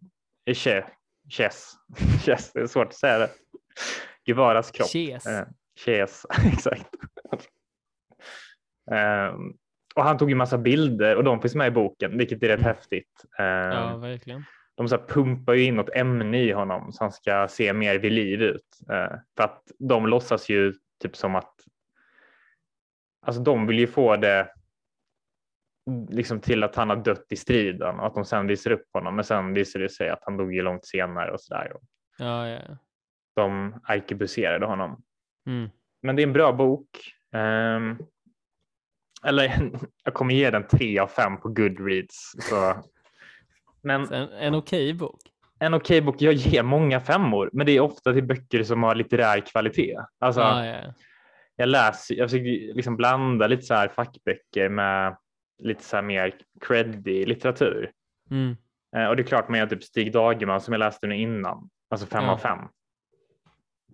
[0.54, 0.84] Che,
[1.30, 1.74] Ches,
[2.26, 3.30] Ches, det är svårt att säga det,
[4.26, 4.90] Guevaras kropp.
[4.90, 5.26] Ches.
[5.26, 5.48] Eh,
[5.86, 6.90] Ches, exakt.
[8.92, 9.36] Eh,
[9.96, 12.62] och han tog ju massa bilder och de finns med i boken, vilket är rätt
[12.62, 13.26] häftigt.
[13.40, 14.44] Eh, Ja, verkligen.
[14.82, 18.12] De så pumpar ju in något ämne i honom så han ska se mer vid
[18.12, 18.80] liv ut.
[18.90, 21.54] Eh, för att de låtsas ju typ som att
[23.26, 24.54] alltså de vill ju få det
[26.10, 29.16] liksom till att han har dött i striden och att de sen visar upp honom.
[29.16, 31.74] Men sen visar det sig att han dog ju långt senare och så där.
[31.74, 31.82] Och
[32.18, 32.78] Ja, ja,
[33.36, 35.04] de arkebuserade honom.
[35.48, 35.70] Mm.
[36.02, 36.88] Men det är en bra bok.
[37.32, 37.98] Ehm,
[39.26, 39.72] eller
[40.04, 42.32] jag kommer ge den tre av fem på Goodreads.
[42.40, 42.84] Så.
[43.84, 45.20] Men Så En, en okej bok.
[45.60, 46.16] en okej bok.
[46.22, 49.98] Jag ger många femmor, men det är ofta till böcker som har litterär kvalitet.
[50.20, 50.94] Alltså, ja, ja.
[51.56, 55.18] jag läser, jag försöker liksom blanda lite så här fackböcker med
[55.64, 57.92] lite så här mer creddig litteratur.
[58.32, 58.56] Mm.
[58.96, 61.70] Eh, och det är klart med typ Stig Dagerman som jag läste nu innan.
[61.90, 62.32] Alltså fem Ja.
[62.32, 62.60] av fem.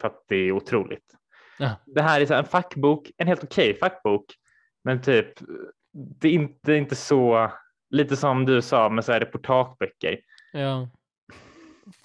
[0.01, 1.13] För att det är otroligt.
[1.59, 1.71] Ja.
[1.85, 4.25] Det här är så här en fackbok, en helt okej fackbok,
[4.83, 5.33] men typ
[5.93, 7.51] det är inte, det är inte så,
[7.89, 10.19] lite som du sa med så här reportageböcker.
[10.53, 10.89] Ja.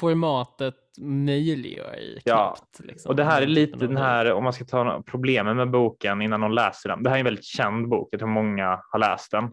[0.00, 2.80] Formatet möjliggör ju Ja, knappt.
[2.80, 6.22] Liksom, Och det här är lite den här, om man ska ta problemen med boken
[6.22, 7.02] innan någon läser den.
[7.02, 9.44] Det här är en väldigt känd bok, jag tror många har läst den.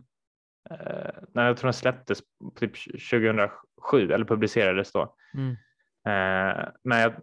[0.70, 2.20] Eh, när jag tror den släpptes
[2.60, 2.72] typ
[3.12, 5.16] 2007 eller publicerades då.
[5.34, 5.56] Mm.
[6.08, 7.14] Eh, men jag,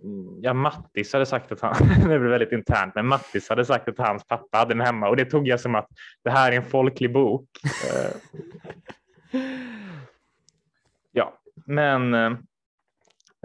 [0.43, 3.99] ja, Mattis hade sagt att han, det blev väldigt internt, men Mattis hade sagt att
[3.99, 5.89] hans pappa hade den hemma och det tog jag som att
[6.25, 7.49] det här är en folklig bok.
[7.65, 8.17] Eh,
[11.13, 12.33] ja, men eh,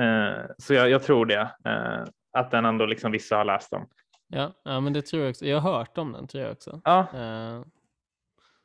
[0.01, 3.86] eh, så jag, jag tror det, eh, att den ändå liksom vissa har läst den.
[4.27, 5.45] Ja, ja, men det tror jag också.
[5.45, 6.82] Jag har hört om den tror jag också.
[6.84, 7.08] Ja,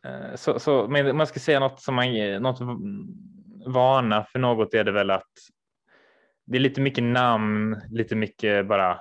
[0.06, 2.60] Eh, eh, så, så, men om man ska säga något som man, något
[3.66, 5.32] varna för något är det väl att
[6.44, 9.00] det är lite mycket namn, lite mycket bara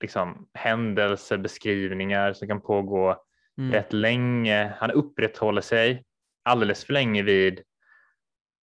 [0.00, 3.16] liksom händelsebeskrivningar som kan pågå
[3.58, 3.72] mm.
[3.72, 4.74] rätt länge.
[4.78, 6.04] Han upprätthåller sig
[6.42, 7.58] alldeles för länge vid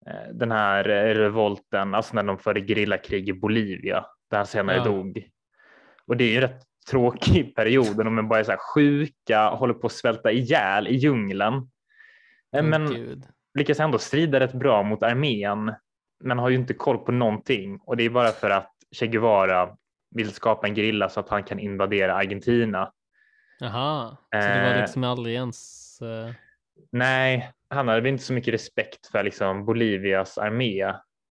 [0.07, 4.77] eh, den här eh, revolten, alltså när de förde gerillakrig i Bolivia, där han senare
[4.77, 4.83] Ja.
[4.83, 5.29] dog.
[6.07, 9.73] Och det är ju en rätt tråkig period, de är bara så här sjuka, håller
[9.73, 11.41] på att svälta ihjäl i djungeln.
[12.55, 13.25] Eh, Men Gud.
[13.53, 15.73] lyckas ändå strida rätt bra mot armén,
[16.23, 17.79] men har ju inte koll på någonting.
[17.81, 19.69] Och det är bara för att Che Guevara
[20.15, 22.91] vill skapa en gerilla så att han kan invadera Argentina.
[23.59, 25.99] Jaha, så det var liksom aldrig ens...
[26.91, 30.93] Nej, han hade väl inte så mycket respekt för liksom Bolivias armé.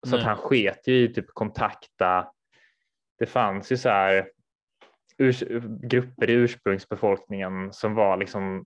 [0.07, 2.33] Så att han sket ju i typ kontakta.
[3.19, 4.31] Det fanns ju så här
[5.19, 5.45] urs
[5.83, 8.65] grupper i ursprungsbefolkningen som var liksom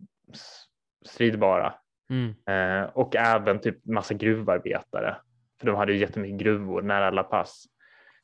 [1.07, 1.75] stridbara.
[2.11, 2.35] mm.
[2.47, 5.17] Eh, och även typ massa gruvarbetare.
[5.61, 7.65] För de hade ju jättemycket gruvor nära La Paz,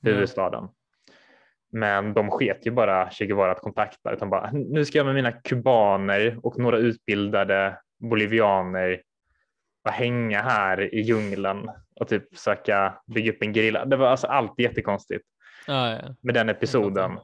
[0.03, 0.69] huvudstaden.
[1.73, 5.15] Men de sket ju bara Che Guevara att kontakta utan bara nu ska jag med
[5.15, 9.03] mina kubaner och några utbildade bolivianer
[9.85, 13.85] bara hänga här i djungeln och typ försöka bygga upp en gerilla.
[13.85, 15.25] Det var alltså allt jättekonstigt
[15.67, 16.15] Ja, ja.
[16.21, 17.19] med den episoden.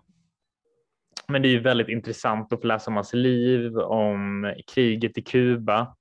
[1.29, 5.23] Men det är ju väldigt intressant att få läsa om hans liv, om kriget i
[5.23, 5.97] Kuba.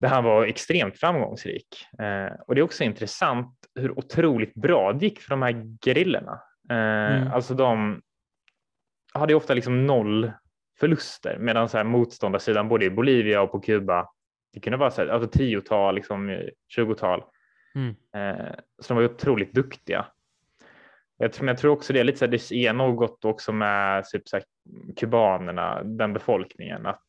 [0.00, 1.66] Det här var extremt framgångsrik.
[1.98, 6.42] Eh, och det är också intressant hur otroligt bra det gick för de här gerillorna.
[6.70, 6.76] Eh,
[7.16, 7.32] Mm.
[7.32, 8.02] Alltså de
[9.14, 10.32] hade ju ofta liksom noll
[10.80, 14.08] förluster medan så här motståndarsidan både i Bolivia och på Kuba,
[14.52, 17.24] det kunde vara så här, alltså tiotal, liksom, tjugotal.
[17.74, 17.96] Mm.
[18.14, 20.06] Eh, så de var ju otroligt duktiga.
[21.16, 23.52] Jag tror, men jag tror också det är lite så här, det är något också
[23.52, 24.44] med typ så här,
[24.96, 27.06] kubanerna, den befolkningen, att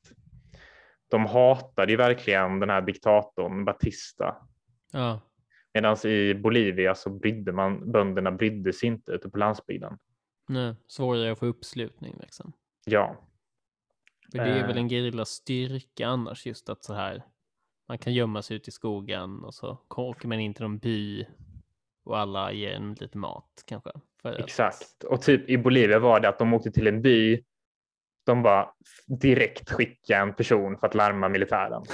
[1.07, 4.35] de hatade ju verkligen den här diktatorn Batista.
[4.91, 5.21] ja.
[5.73, 9.97] Medan i Bolivia så brydde man, bönderna brydde sig inte ute på landsbygden.
[10.47, 12.53] Nej, svårare att få uppslutning liksom.
[12.85, 13.15] Ja,
[14.31, 14.81] För det är väl Eh.
[14.81, 17.23] en gerillas styrka annars just att så här
[17.87, 21.25] man kan gömma sig ute i skogen och så åker man in till någon by
[22.05, 23.91] och alla ger en lite mat kanske.
[24.23, 25.03] Exakt.
[25.03, 27.43] Och typ i Bolivia var det att de åkte till en by.
[28.25, 28.69] De bara
[29.21, 31.83] direkt skickade en person för att larma militären.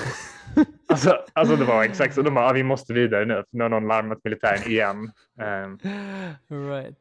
[0.87, 2.21] Alltså, alltså det var exakt så.
[2.21, 5.11] De bara, ah, vi måste vidare nu, för nu har någon larmat militären igen.
[5.39, 5.79] Um,
[6.69, 6.97] right.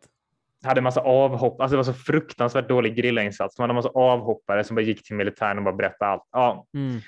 [0.64, 3.56] Hade en massa avhopp, alltså det var så fruktansvärt dålig grillainsats.
[3.56, 6.22] De hade en massa avhoppare som bara gick till militären och bara berättade allt.
[6.32, 7.00] Ja, Mm.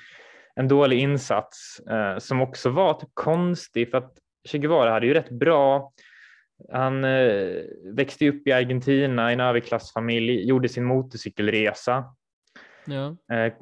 [0.55, 4.13] en dålig insats eh, som också var typ konstig för att
[4.49, 5.91] Che Guevara hade ju rätt bra.
[6.71, 7.47] Han eh,
[7.95, 12.05] växte upp i Argentina i en överklassfamilj, gjorde sin motorcykelresa
[12.85, 13.35] Ja.
[13.35, 13.53] eh,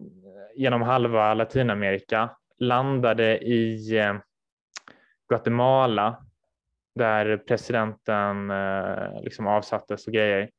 [0.56, 4.14] genom halva Latinamerika, landade i eh,
[5.30, 6.26] Guatemala
[6.96, 10.50] där presidenten eh, liksom avsattes och grejer.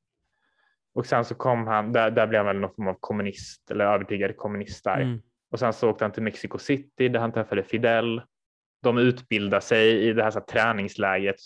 [0.95, 3.85] Och sen så kom han, där, där blev han väl någon form av kommunist eller
[3.85, 5.01] övertygad kommunist där.
[5.01, 5.23] Mm.
[5.51, 8.23] Och sen så åkte han till Mexico City där han träffade Fidel.
[8.83, 11.37] De utbildar sig i det här, så här träningsläget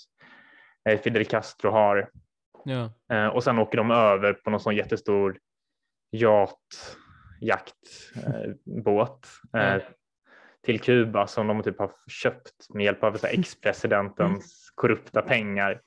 [0.88, 2.10] eh, Fidel Castro har.
[2.64, 2.92] Ja.
[3.12, 5.38] Eh, och sen åker de över på någon sån jättestor
[6.12, 6.96] yacht,
[7.40, 9.26] jaktbåt
[9.56, 9.80] eh, Ja.
[10.66, 15.80] Till Kuba som de typ har köpt med hjälp av ex-presidentens korrupta pengar.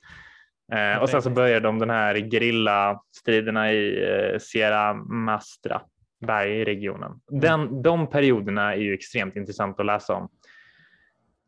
[0.72, 5.82] Eh, och sen så börjar de den här gerillastriderna i eh, Sierra Mastra
[6.20, 7.22] bergregionen.
[7.28, 10.30] Den, de perioderna är ju extremt intressant att läsa om.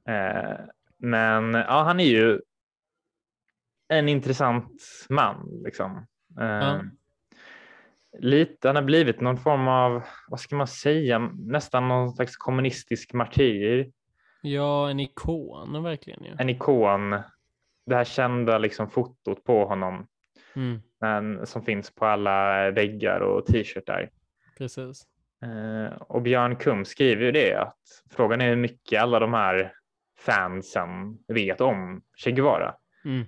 [0.07, 0.59] Eh,
[0.97, 2.39] men ja, han är ju
[3.89, 5.61] en intressant man.
[5.63, 6.07] Liksom.
[6.35, 6.81] Ja.
[8.19, 13.13] Lite, han har blivit någon form av, vad ska man säga, nästan någon slags kommunistisk
[13.13, 13.91] martyr.
[14.41, 16.35] ja, en ikon verkligen ju.
[16.39, 17.09] En ikon.
[17.85, 20.07] det här kända liksom fotot på honom
[20.55, 20.81] Mm.
[21.01, 24.09] men, som finns på alla väggar och t-shirtar.
[24.57, 25.03] Precis.
[25.43, 27.77] Eh, och Björn Kum skriver ju det att
[28.09, 29.73] frågan är hur mycket alla de här
[30.19, 33.25] fansen vet om Che Guevara Mm.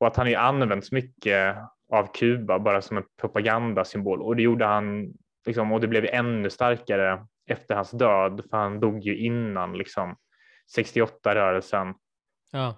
[0.00, 1.56] och att han ju använts mycket
[1.92, 5.12] av Kuba bara som en propagandasymbol och det gjorde han
[5.46, 10.16] liksom, och det blev ännu starkare efter hans död för han dog ju innan liksom
[10.74, 11.94] 68 rörelsen
[12.52, 12.76] Ja.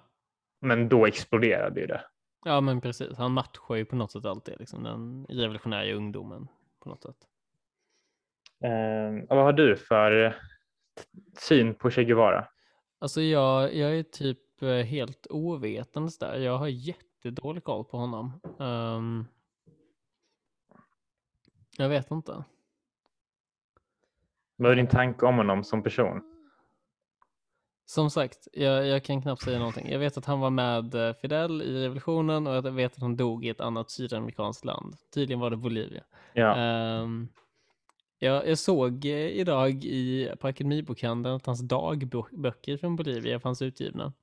[0.61, 2.01] men då exploderade ju det.
[2.45, 3.17] ja, men precis.
[3.17, 6.47] Han matchar ju på något sätt alltid liksom, den revolutionära ungdomen
[6.83, 7.17] på något sätt.
[8.63, 10.35] Eh, vad har du för
[11.37, 12.47] syn på Che Guevara?
[12.99, 16.37] Alltså jag, jag är typ eh, helt ovetandes där.
[16.37, 16.67] Jag har
[17.23, 18.41] jättedålig koll på honom.
[18.59, 19.25] Ehm,
[21.77, 22.43] jag vet inte.
[24.55, 26.21] Vad är din tanke om honom som person?
[27.85, 29.89] Som sagt, jag, jag kan knappt säga någonting.
[29.91, 33.17] Jag vet att han var med eh, Fidel i revolutionen och jag vet att han
[33.17, 34.95] dog i ett annat sydamerikanskt land.
[35.13, 36.03] Tydligen var det Bolivia.
[36.33, 37.27] Ja, Ehm,
[38.19, 44.13] jag, jag såg eh, idag i, på Akademibokhandeln att hans dagböcker från Bolivia fanns utgivna.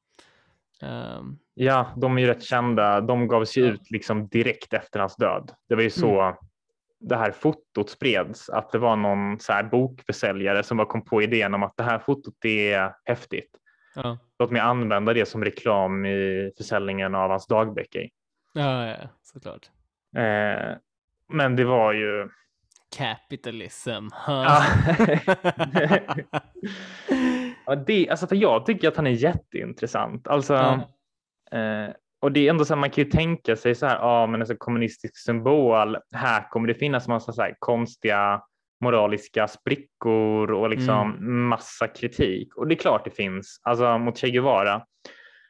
[0.82, 3.00] Ehm, ja, de är ju rätt kända.
[3.00, 3.72] De gavs ju Ja.
[3.72, 5.52] ut liksom direkt efter hans död.
[5.68, 6.36] Det var ju så
[7.00, 11.22] det här fotot spreds, att det var någon så här bokförsäljare som bara kom på
[11.22, 13.50] idén om att det här fotot är häftigt.
[13.94, 14.18] ja.
[14.38, 18.08] Låt mig använda det som reklam i försäljningen av hans dagböcker.
[18.52, 19.70] Ja, ja, såklart.
[20.16, 20.76] Eh,
[21.28, 22.28] men det var ju...
[22.96, 24.06] Capitalism.
[24.26, 24.56] Ja.
[27.66, 30.28] Ja, det, alltså för jag tycker att han är jätteintressant.
[30.28, 31.58] Alltså, Ja.
[31.58, 31.90] eh,
[32.20, 34.40] och det är ändå så här, man kan ju tänka sig så här, ja men
[34.40, 38.42] alltså kommunistisk symbol, här kommer det finnas massa så här konstiga
[38.80, 41.16] moraliska sprickor och liksom
[41.48, 42.56] massa kritik.
[42.56, 44.82] Och det är klart det finns, alltså mot Che Guevara.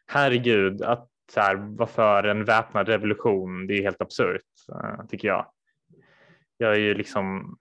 [0.07, 4.43] Herregud, att så här, vara för en väpnad revolution, det är helt absurt,
[4.73, 5.47] eh, tycker jag.
[6.57, 7.57] Jag är ju liksom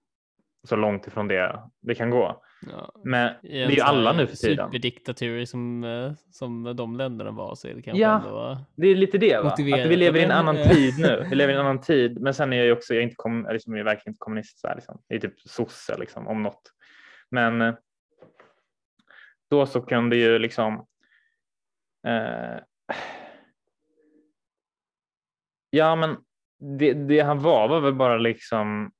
[0.68, 2.42] så långt ifrån det det kan gå.
[2.72, 2.92] Ja.
[3.04, 4.68] Men det är ju alla nu för tiden.
[4.68, 8.18] Superdiktatur som, eh, som de länderna var så är det kanske Ja.
[8.18, 8.58] ändå...
[8.76, 9.52] Det är lite det, va?
[9.52, 11.26] att vi lever i en annan tid nu.
[11.30, 13.16] Vi lever i en annan tid, men sen är jag ju också, jag är inte
[13.16, 15.02] kom, liksom, jag är verkligen inte kommunist, så här, liksom.
[15.08, 16.72] jag är typ sosse liksom, om något.
[17.32, 17.74] Men eh,
[19.50, 20.86] då så kunde ju liksom
[22.08, 22.60] eh,
[25.70, 26.18] Ja, men
[26.80, 28.92] det, det han var var väl bara liksom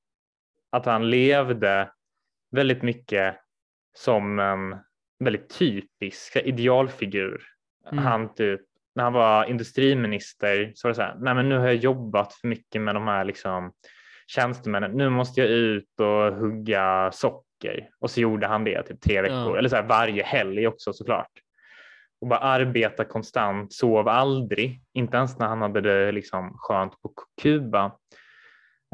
[0.70, 1.90] att han levde
[2.50, 3.36] väldigt mycket
[3.96, 4.76] som en
[5.24, 7.42] väldigt typisk idealfigur.
[7.92, 8.04] Mm.
[8.04, 8.60] Han typ,
[8.94, 12.34] när han var industriminister så var det så här, nej men nu har jag jobbat
[12.34, 13.72] för mycket med de här liksom
[14.26, 17.88] tjänstemännen, nu måste jag ut och hugga socker.
[18.00, 19.58] Och så gjorde han det typ tre veckor, Ja.
[19.58, 21.30] eller så här varje helg också såklart.
[22.20, 27.12] Och bara arbeta konstant, sov aldrig, inte ens när han hade det liksom skönt på
[27.42, 27.92] Kuba.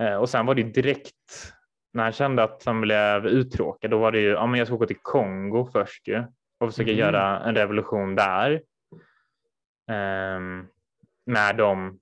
[0.01, 1.53] Eh, och sen var det direkt
[1.93, 4.77] när han kände att han blev uttråkad, då var det ju, ja men jag ska
[4.77, 6.25] åka till Kongo först ju
[6.59, 6.99] och försöka Mhm.
[6.99, 8.63] göra en revolution där.
[9.91, 10.67] Ehm,
[11.27, 11.99] med dem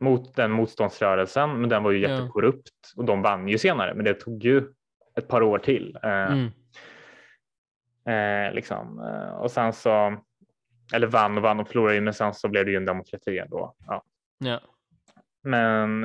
[0.00, 4.14] mot den motståndsrörelsen, men den var ju jättekorrupt och de vann ju senare, men det
[4.14, 4.72] tog ju
[5.14, 5.98] ett par år till.
[6.02, 6.50] Eh, Mm.
[8.08, 8.98] Eh, liksom.
[9.00, 10.16] eh, och sen så,
[10.94, 13.38] eller vann och vann och förlorade ju, men sen så blev det ju en demokrati
[13.38, 13.74] ändå.
[13.86, 14.02] Ja.
[14.38, 14.60] Ja.
[15.42, 16.04] Men,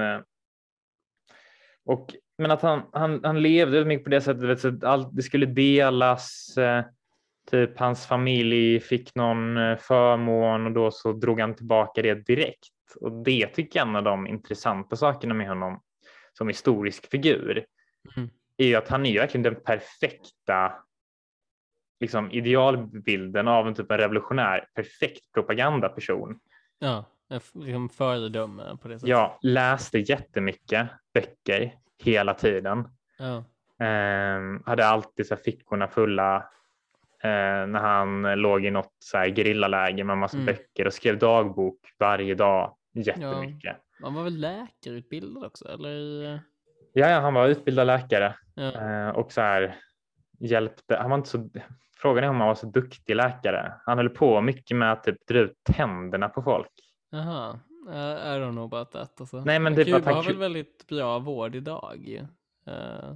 [1.85, 5.09] och, men att han, han, han levde mycket på det sättet, vet, så att allt,
[5.11, 6.83] det skulle delas, eh,
[7.51, 12.69] typ hans familj fick någon eh, förmån och då så drog han tillbaka det direkt.
[13.01, 15.81] Och det tycker jag är en av de intressanta sakerna med honom
[16.33, 17.65] som historisk figur
[18.17, 18.29] Mm.
[18.57, 20.73] är ju att han är ju verkligen den perfekta
[21.99, 26.39] liksom, idealbilden av en typ av revolutionär, perfekt propagandaperson.
[26.79, 27.05] Ja,
[27.53, 29.09] liksom föredöme på det sättet.
[29.09, 32.87] Jag läste jättemycket böcker hela tiden.
[33.17, 33.43] Ja.
[33.85, 36.35] Ehm, hade alltid så fickorna fulla
[37.23, 40.45] eh, när han låg i något så här gerillaläge med massa Mm.
[40.45, 43.77] böcker och skrev dagbok varje dag jättemycket.
[44.01, 46.31] Man var väl läkarutbildad också, eller?
[46.93, 48.71] Ja, ja, han var utbildad läkare Ja.
[48.71, 49.75] eh, och så här
[50.39, 50.95] hjälpte.
[50.97, 51.49] Han var inte så.
[51.97, 53.73] Frågan är om han var så duktig läkare.
[53.85, 56.71] Han höll på mycket med att typ dra ut tänderna på folk.
[57.09, 57.93] Jaha, uh,
[58.35, 59.21] I don't know about that.
[59.21, 59.37] Alltså.
[59.45, 62.01] Nej, men Men typ att Kuba han har väl väldigt bra vård idag.
[62.05, 62.17] ju.
[62.17, 62.23] Eh,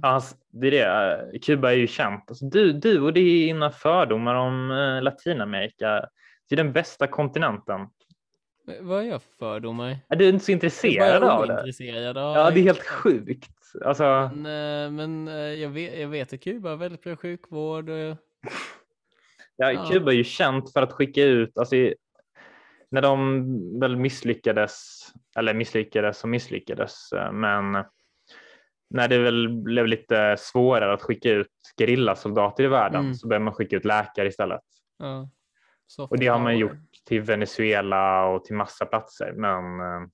[0.02, 1.30] Ja, hans- det är det.
[1.34, 2.24] eh, Kuba är ju känt.
[2.30, 6.08] Alltså, du, du och dina fördomar om eh, Latinamerika.
[6.48, 7.80] Det är den bästa kontinenten.
[8.80, 9.96] vad är jag för fördomar?
[10.08, 11.54] Är du inte så intresserad av det?
[11.54, 13.50] ointresserad av Ja, det är helt sjukt.
[13.84, 15.26] Alltså, Men, men
[15.60, 17.88] jag, vet, jag vet att Kuba har väldigt bra sjukvård.
[17.88, 17.96] Och,
[19.56, 19.86] ja, Ja.
[19.90, 21.76] Kuba är ju känt för att skicka ut, alltså,
[22.96, 25.00] när de väl misslyckades,
[25.38, 27.84] eller misslyckades och misslyckades, eh, men
[28.90, 33.14] när det väl blev lite svårare att skicka ut gerillasoldater i världen Mm.
[33.14, 34.60] så började man skicka ut läkare istället.
[34.98, 35.28] Ja.
[36.08, 40.08] Och det har man gjort till Venezuela och till massa platser, men eh,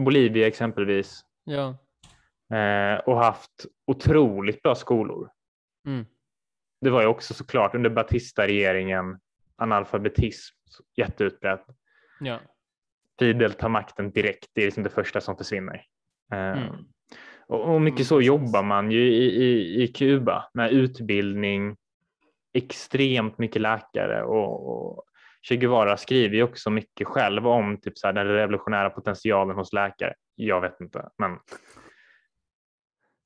[0.00, 1.76] Bolivia exempelvis Ja.
[2.56, 5.30] eh, och haft otroligt bra skolor.
[5.86, 6.06] Mm.
[6.80, 9.18] Det var ju också såklart under Batista-regeringen
[9.56, 10.54] analfabetism
[10.96, 11.66] jätteutbrett.
[12.20, 12.40] Ja.
[13.18, 14.50] Fidel tar makten direkt.
[14.52, 15.84] Det är liksom det första som försvinner.
[16.32, 16.74] Eh, Mm.
[17.46, 18.26] Och, och mycket Mm, så precis.
[18.26, 21.76] jobbar man ju i, i, i Kuba med utbildning,
[22.54, 25.04] extremt mycket läkare och, och
[25.48, 29.72] Che Guevara skriver ju också mycket själv om typ så här, den revolutionära potentialen hos
[29.72, 30.14] läkare.
[30.34, 31.38] Jag vet inte, men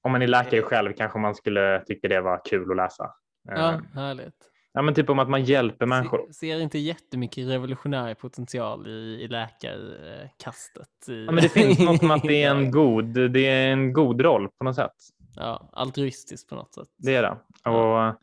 [0.02, 3.04] om man är läkare själv kanske man skulle tycka det var kul att läsa.
[3.52, 4.50] Eh, ja, härligt.
[4.76, 6.26] Ja, men typ om att man hjälper människor.
[6.26, 8.90] Se, ser inte jättemycket revolutionär potential i,
[9.22, 11.08] i läkarkastet.
[11.08, 13.92] I, Ja, men det finns något med att det är en god, det är en
[13.92, 14.92] god roll på något sätt.
[15.36, 16.88] Ja, altruistiskt på något sätt.
[16.98, 17.36] Det är det.
[17.70, 18.14] Och,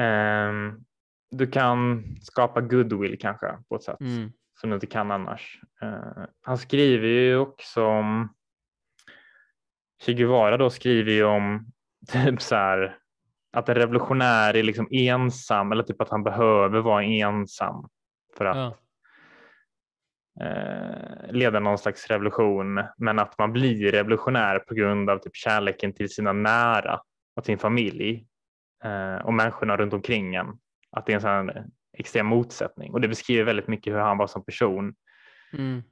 [0.00, 0.80] ehm,
[1.30, 4.32] du kan skapa goodwill kanske på ett sätt Mm.
[4.60, 5.60] som du inte kan annars.
[5.82, 8.34] Eh, han skriver ju också om
[10.04, 11.66] Che Guevara då skriver ju om
[12.12, 12.96] typ så här
[13.52, 17.88] att en revolutionär är liksom ensam eller typ att han behöver vara ensam
[18.36, 18.76] för att Ja.
[20.44, 25.92] eh, leda någon slags revolution, men att man blir revolutionär på grund av typ kärleken
[25.92, 27.00] till sina nära
[27.36, 28.26] och sin familj
[28.84, 30.46] eh, och människorna runt omkring en.
[30.90, 31.50] Att det är en sån
[31.98, 34.94] extrem motsättning och det beskriver väldigt mycket hur han var som person.
[35.52, 35.82] Mm.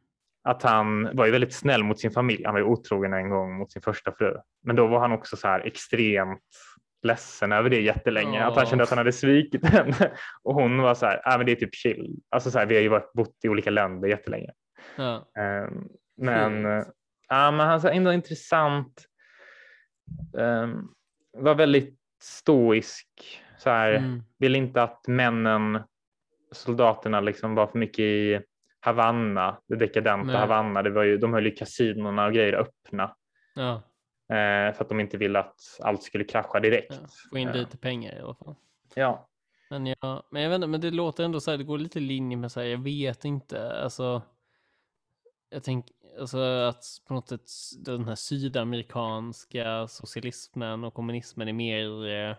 [0.44, 2.44] Att han var ju väldigt snäll mot sin familj.
[2.44, 5.36] Han var ju otrogen en gång mot sin första fru, men då var han också
[5.36, 6.40] så här extremt
[7.06, 8.44] ledsen över det jättelänge.
[8.44, 10.10] Att han kände att han hade svikit henne
[10.42, 12.16] och hon var så här, ah, men det är typ chill.
[12.28, 14.50] Alltså så här, vi har ju varit, bott i olika länder jättelänge.
[14.96, 15.28] Ja.
[15.38, 16.84] Ehm, Men, eh,
[17.28, 19.04] ja, men han är ändå intressant.
[20.32, 20.94] Um,
[21.32, 23.08] var väldigt stoisk.
[23.58, 24.22] Så här, Mm.
[24.38, 25.80] Vill inte att männen,
[26.52, 28.40] soldaterna, liksom var för mycket i
[28.80, 30.36] Havanna, det dekadenta Nej.
[30.36, 30.82] Havanna.
[30.82, 33.16] Det var ju, de höll ju kasinorna och grejer öppna
[33.54, 33.82] Ja.
[34.28, 36.98] Eh, för att de inte ville att allt skulle krascha direkt.
[37.02, 37.08] ja.
[37.30, 38.54] Få in Eh, lite pengar i alla fall.
[38.94, 39.28] ja.
[39.70, 41.98] Men, jag, men jag vet inte, men det låter ändå så här, det går lite
[41.98, 44.22] i linje med så här, jag vet inte, alltså.
[45.50, 47.50] Jag tänker, alltså att på något sätt
[47.84, 52.36] den här sydamerikanska socialismen och kommunismen är mer eh,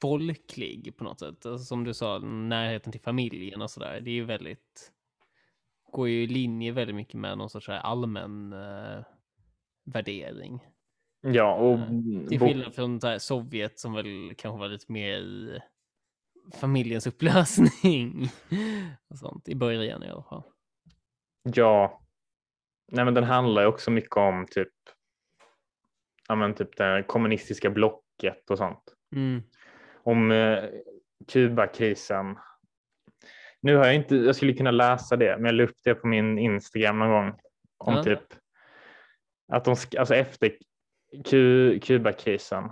[0.00, 1.46] folklig på något sätt.
[1.46, 4.00] Alltså, som du sa, närheten till familjen och sådär.
[4.00, 4.92] Det är ju väldigt,
[5.92, 9.04] går ju i linje väldigt mycket med någon sorts allmän eh,
[9.84, 10.60] värdering.
[11.34, 11.78] Ja, och
[12.28, 15.60] Till bo- skillnad från här Sovjet som väl kanske var lite mer i
[16.60, 18.28] familjens upplösning.
[19.10, 20.42] och sånt, I början i alla fall.
[21.54, 22.00] Ja,
[22.92, 24.72] nej men den handlar ju också mycket om typ,
[26.28, 28.94] ja men typ det kommunistiska blocket och sånt.
[29.16, 29.42] Mm.
[30.02, 30.64] Om eh,
[31.32, 32.36] Kubakrisen.
[33.60, 36.06] Nu har jag inte, jag skulle kunna läsa det, men jag la upp det på
[36.06, 37.38] min Instagram någon gång.
[37.78, 38.02] Om Ja.
[38.02, 38.22] typ
[39.52, 40.56] att de, alltså efter
[41.82, 42.70] Kubakrisen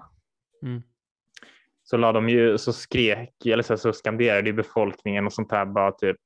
[0.62, 0.82] Mm.
[1.82, 5.64] så la de ju, så skrek, eller så, så skanderade ju befolkningen och sånt här
[5.66, 6.16] bara typ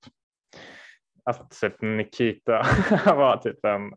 [1.25, 2.63] att typ Nikita
[3.07, 3.93] var typ en,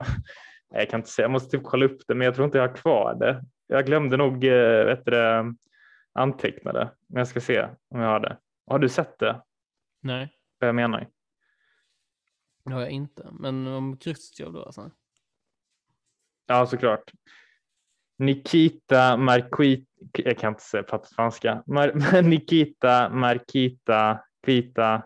[0.74, 2.68] jag kan inte säga, jag måste typ kolla upp det, men jag tror inte jag
[2.68, 3.44] har kvar det.
[3.68, 4.44] Jag glömde nog,
[4.86, 5.54] vet du,
[6.14, 8.38] anteckna det, men jag ska se om jag har det.
[8.68, 9.42] Har du sett det?
[10.02, 11.08] Nej, Vad jag menar?
[12.66, 13.30] det har jag inte.
[13.32, 14.92] Men om Chrustjov då alltså?
[16.46, 17.12] Ja, såklart.
[18.22, 25.04] Nikita Marquita, jag kan inte säga prata spanska, Mar- Nikita Marquita Quita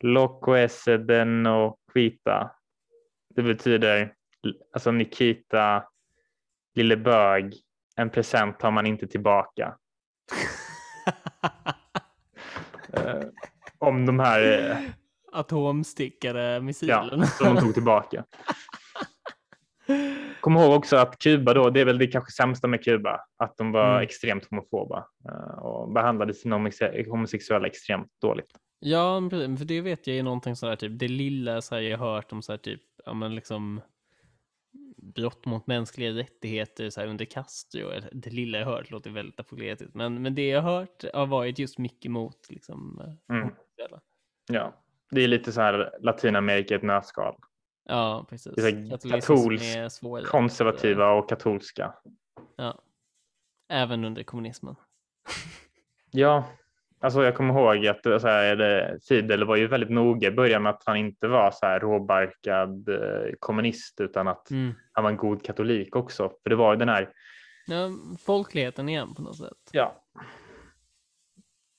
[0.00, 2.50] Loco ese deno quita.
[3.34, 4.14] Det betyder
[4.72, 5.88] alltså Nikita
[6.74, 7.54] lille bög,
[7.96, 9.76] en present tar man inte tillbaka.
[12.92, 13.22] Eh,
[13.78, 14.76] om de här eh,
[15.32, 17.26] Atomstickade ja, missilen.
[17.26, 18.24] som de tog tillbaka.
[20.40, 23.56] Kom ihåg också att Kuba då, det är väl det kanske sämsta med Kuba, att
[23.56, 24.02] de var Mm.
[24.02, 28.50] extremt homofoba eh, och behandlade sina homosex- homosexuella extremt dåligt.
[28.80, 32.14] Ja, för det vet jag är någonting sådär typ, det lilla så här jag har
[32.14, 33.80] hört om så här typ, ja men liksom
[34.96, 39.94] brott mot mänskliga rättigheter så här under Castro, det lilla jag hört låter väldigt apologetiskt,
[39.94, 43.48] men, men det jag har hört har varit just mycket mot liksom Mm.
[44.50, 47.34] Ja, det är lite så här Latinamerika i ett nötskal.
[47.88, 48.54] Ja, precis.
[48.54, 50.24] Det är katolsk, är.
[50.24, 51.94] Konservativa och katolska.
[52.56, 52.82] Ja.
[53.68, 54.74] Även under kommunismen.
[56.10, 56.44] Ja,
[57.00, 60.62] Alltså jag kommer ihåg att så här, det, Fidel var ju väldigt noga i början
[60.62, 64.74] med att han inte var så här råbarkad eh, kommunist utan att Mm.
[64.92, 66.32] han var en god katolik också.
[66.42, 67.12] För det var ju den här,
[67.66, 67.88] Ja,
[68.20, 69.70] folkligheten igen på något sätt.
[69.72, 70.04] ja,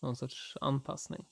[0.01, 1.26] Någon sorts anpassning.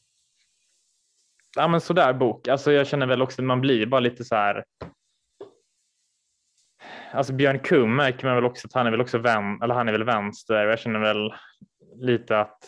[1.56, 2.48] Ja men sådär bok.
[2.48, 4.64] Alltså jag känner väl också att man blir bara lite så här.
[7.12, 9.88] Alltså Björn Kum märker man väl också att han är väl också vän, eller han
[9.88, 11.34] är väl vänster och jag känner väl
[11.96, 12.64] lite att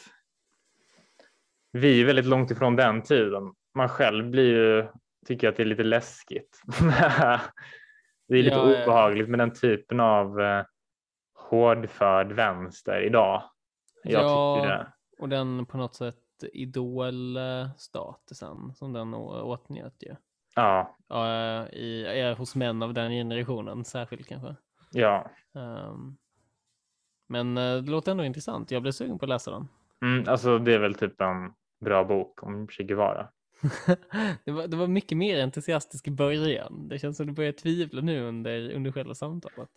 [1.71, 3.53] vi är väldigt långt ifrån den tiden.
[3.75, 4.87] Man själv blir ju,
[5.27, 6.61] tycker att det är lite läskigt.
[8.27, 8.83] det är lite Ja, ja.
[8.83, 10.63] obehagligt med den typen av eh,
[11.49, 13.43] hårdförd vänster idag.
[14.03, 14.55] Jag Ja.
[14.55, 14.93] tycker det.
[15.19, 20.15] Och den på något sätt idolstatusen som den åtnjöt ju.
[20.55, 24.55] Ja, Ja, i, ja, hos män av den generationen särskilt kanske.
[24.91, 25.31] ja.
[25.55, 26.17] Ehm,
[27.27, 28.71] men eh, det låter ändå intressant.
[28.71, 29.67] Jag blev sugen på att läsa den.
[30.01, 33.29] Mm, alltså det är väl typ en bra bok om Che Guevara.
[34.45, 36.87] det, var, det var mycket mer entusiastisk i början.
[36.87, 39.69] Det känns som du börjar tvivla nu under, under själva samtalet.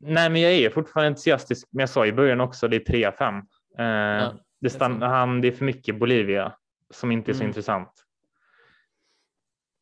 [0.00, 1.68] Nej, men jag är fortfarande entusiastisk.
[1.70, 3.38] Men jag sa i början också, det är 3-5.
[3.78, 6.52] Eh, det, stann, han, det är för mycket Bolivia
[6.90, 7.48] som inte är så Mm.
[7.50, 8.04] intressant.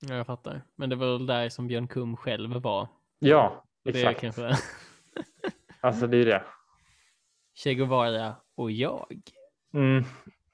[0.09, 0.63] Ja, jag fattar.
[0.77, 2.89] Men det var väl där som Björn Kum själv var.
[3.19, 4.21] Ja, Det är exakt.
[4.21, 4.57] kanske
[5.81, 6.43] Alltså det är det.
[7.55, 9.21] Che Guevara och jag.
[9.75, 10.05] Mm,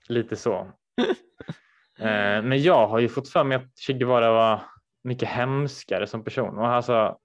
[0.08, 0.54] lite så.
[1.98, 4.60] eh, men jag har ju fått för mig att Che Guevara var
[5.02, 6.58] mycket hemskare som person.
[6.58, 7.18] Och alltså,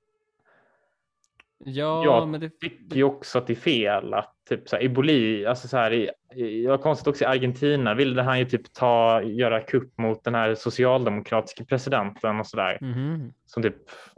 [1.57, 2.49] Ja, Ja, men det...
[2.59, 5.77] tycker ju också att det är fel att typ så här, i Bolivia, alltså så
[5.77, 9.61] här, i, i, jag har konstigt också i Argentina ville han ju typ ta, göra
[9.61, 13.33] kupp mot den här socialdemokratiska presidenten och så där Mhm.
[13.45, 13.75] som typ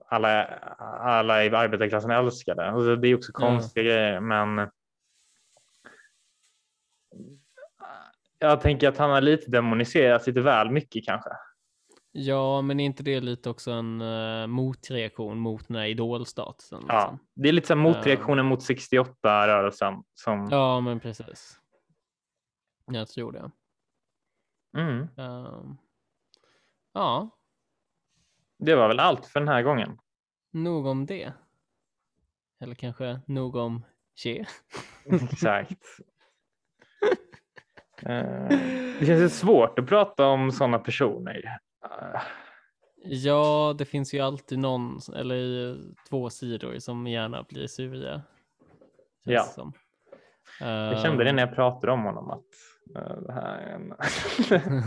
[0.07, 0.45] alla,
[0.99, 2.65] alla i arbetarklassen älskade.
[2.71, 4.69] Alltså, det är också konstiga grejer, men
[8.39, 11.29] jag tänker att han har lite demoniserats lite väl mycket kanske.
[12.15, 16.83] Ja, men är inte det lite också en uh, motreaktion mot den här idolstatusen?
[16.87, 17.19] Ja, Liksom?
[17.35, 21.59] det är lite så motreaktionen mot 68-rörelsen som ja, men precis.
[22.85, 23.51] Jag tror det.
[24.77, 25.77] mm, Ehm,
[26.93, 27.29] ja,
[28.59, 29.97] det var väl allt för den här gången.
[30.51, 31.33] nog om det.
[32.59, 33.85] Eller kanske nog om
[34.15, 34.45] Che.
[35.05, 35.83] Exakt.
[38.05, 38.47] Eh,
[38.99, 41.59] det känns svårt att prata om sådana personer.
[41.83, 42.21] Eh,
[43.05, 45.75] Ja, det finns ju alltid någon, eller eh,
[46.09, 48.21] två sidor som gärna blir sura.
[49.23, 49.43] Ja.
[49.43, 49.73] Som.
[50.59, 52.45] Jag kände det Ehm, när jag pratade om honom att
[52.95, 53.93] eh, det här är en...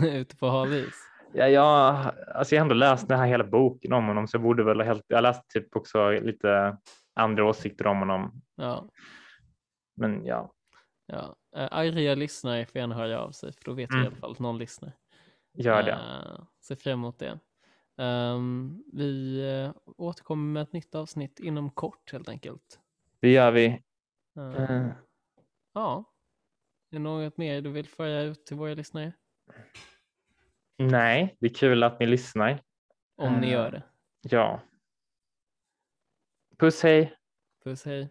[0.15, 0.95] Ute på hal is.
[1.33, 1.95] ja, jag,
[2.35, 4.77] alltså jag har ändå läst den här hela boken om honom så jag borde väl
[4.79, 6.77] ha helt, jag läst typ också lite
[7.15, 8.41] andra åsikter om honom.
[8.55, 8.89] Ja,
[9.95, 10.51] Men ja,
[11.05, 11.35] ja.
[11.57, 14.07] Uh, arga lyssnare får gärna höra av sig, för då vet vi i Mm.
[14.07, 14.91] alla fall att någon lyssnar.
[15.63, 15.91] Gör det.
[15.91, 17.39] Uh, se fram emot det.
[17.97, 22.79] Ehm, vi uh, återkommer med ett nytt avsnitt inom kort helt enkelt.
[23.19, 23.67] Det gör vi.
[24.37, 24.87] Uh, Eh,
[25.73, 26.13] Ja.
[26.91, 29.13] Är det något mer du vill föra ut till våra lyssnare?
[30.77, 32.63] nej, det är kul att ni lyssnar.
[33.15, 33.53] Om ni Eh.
[33.53, 33.83] gör det.
[34.21, 34.61] Ja.
[36.57, 37.13] Puss hej.
[37.63, 38.09] Puss hej.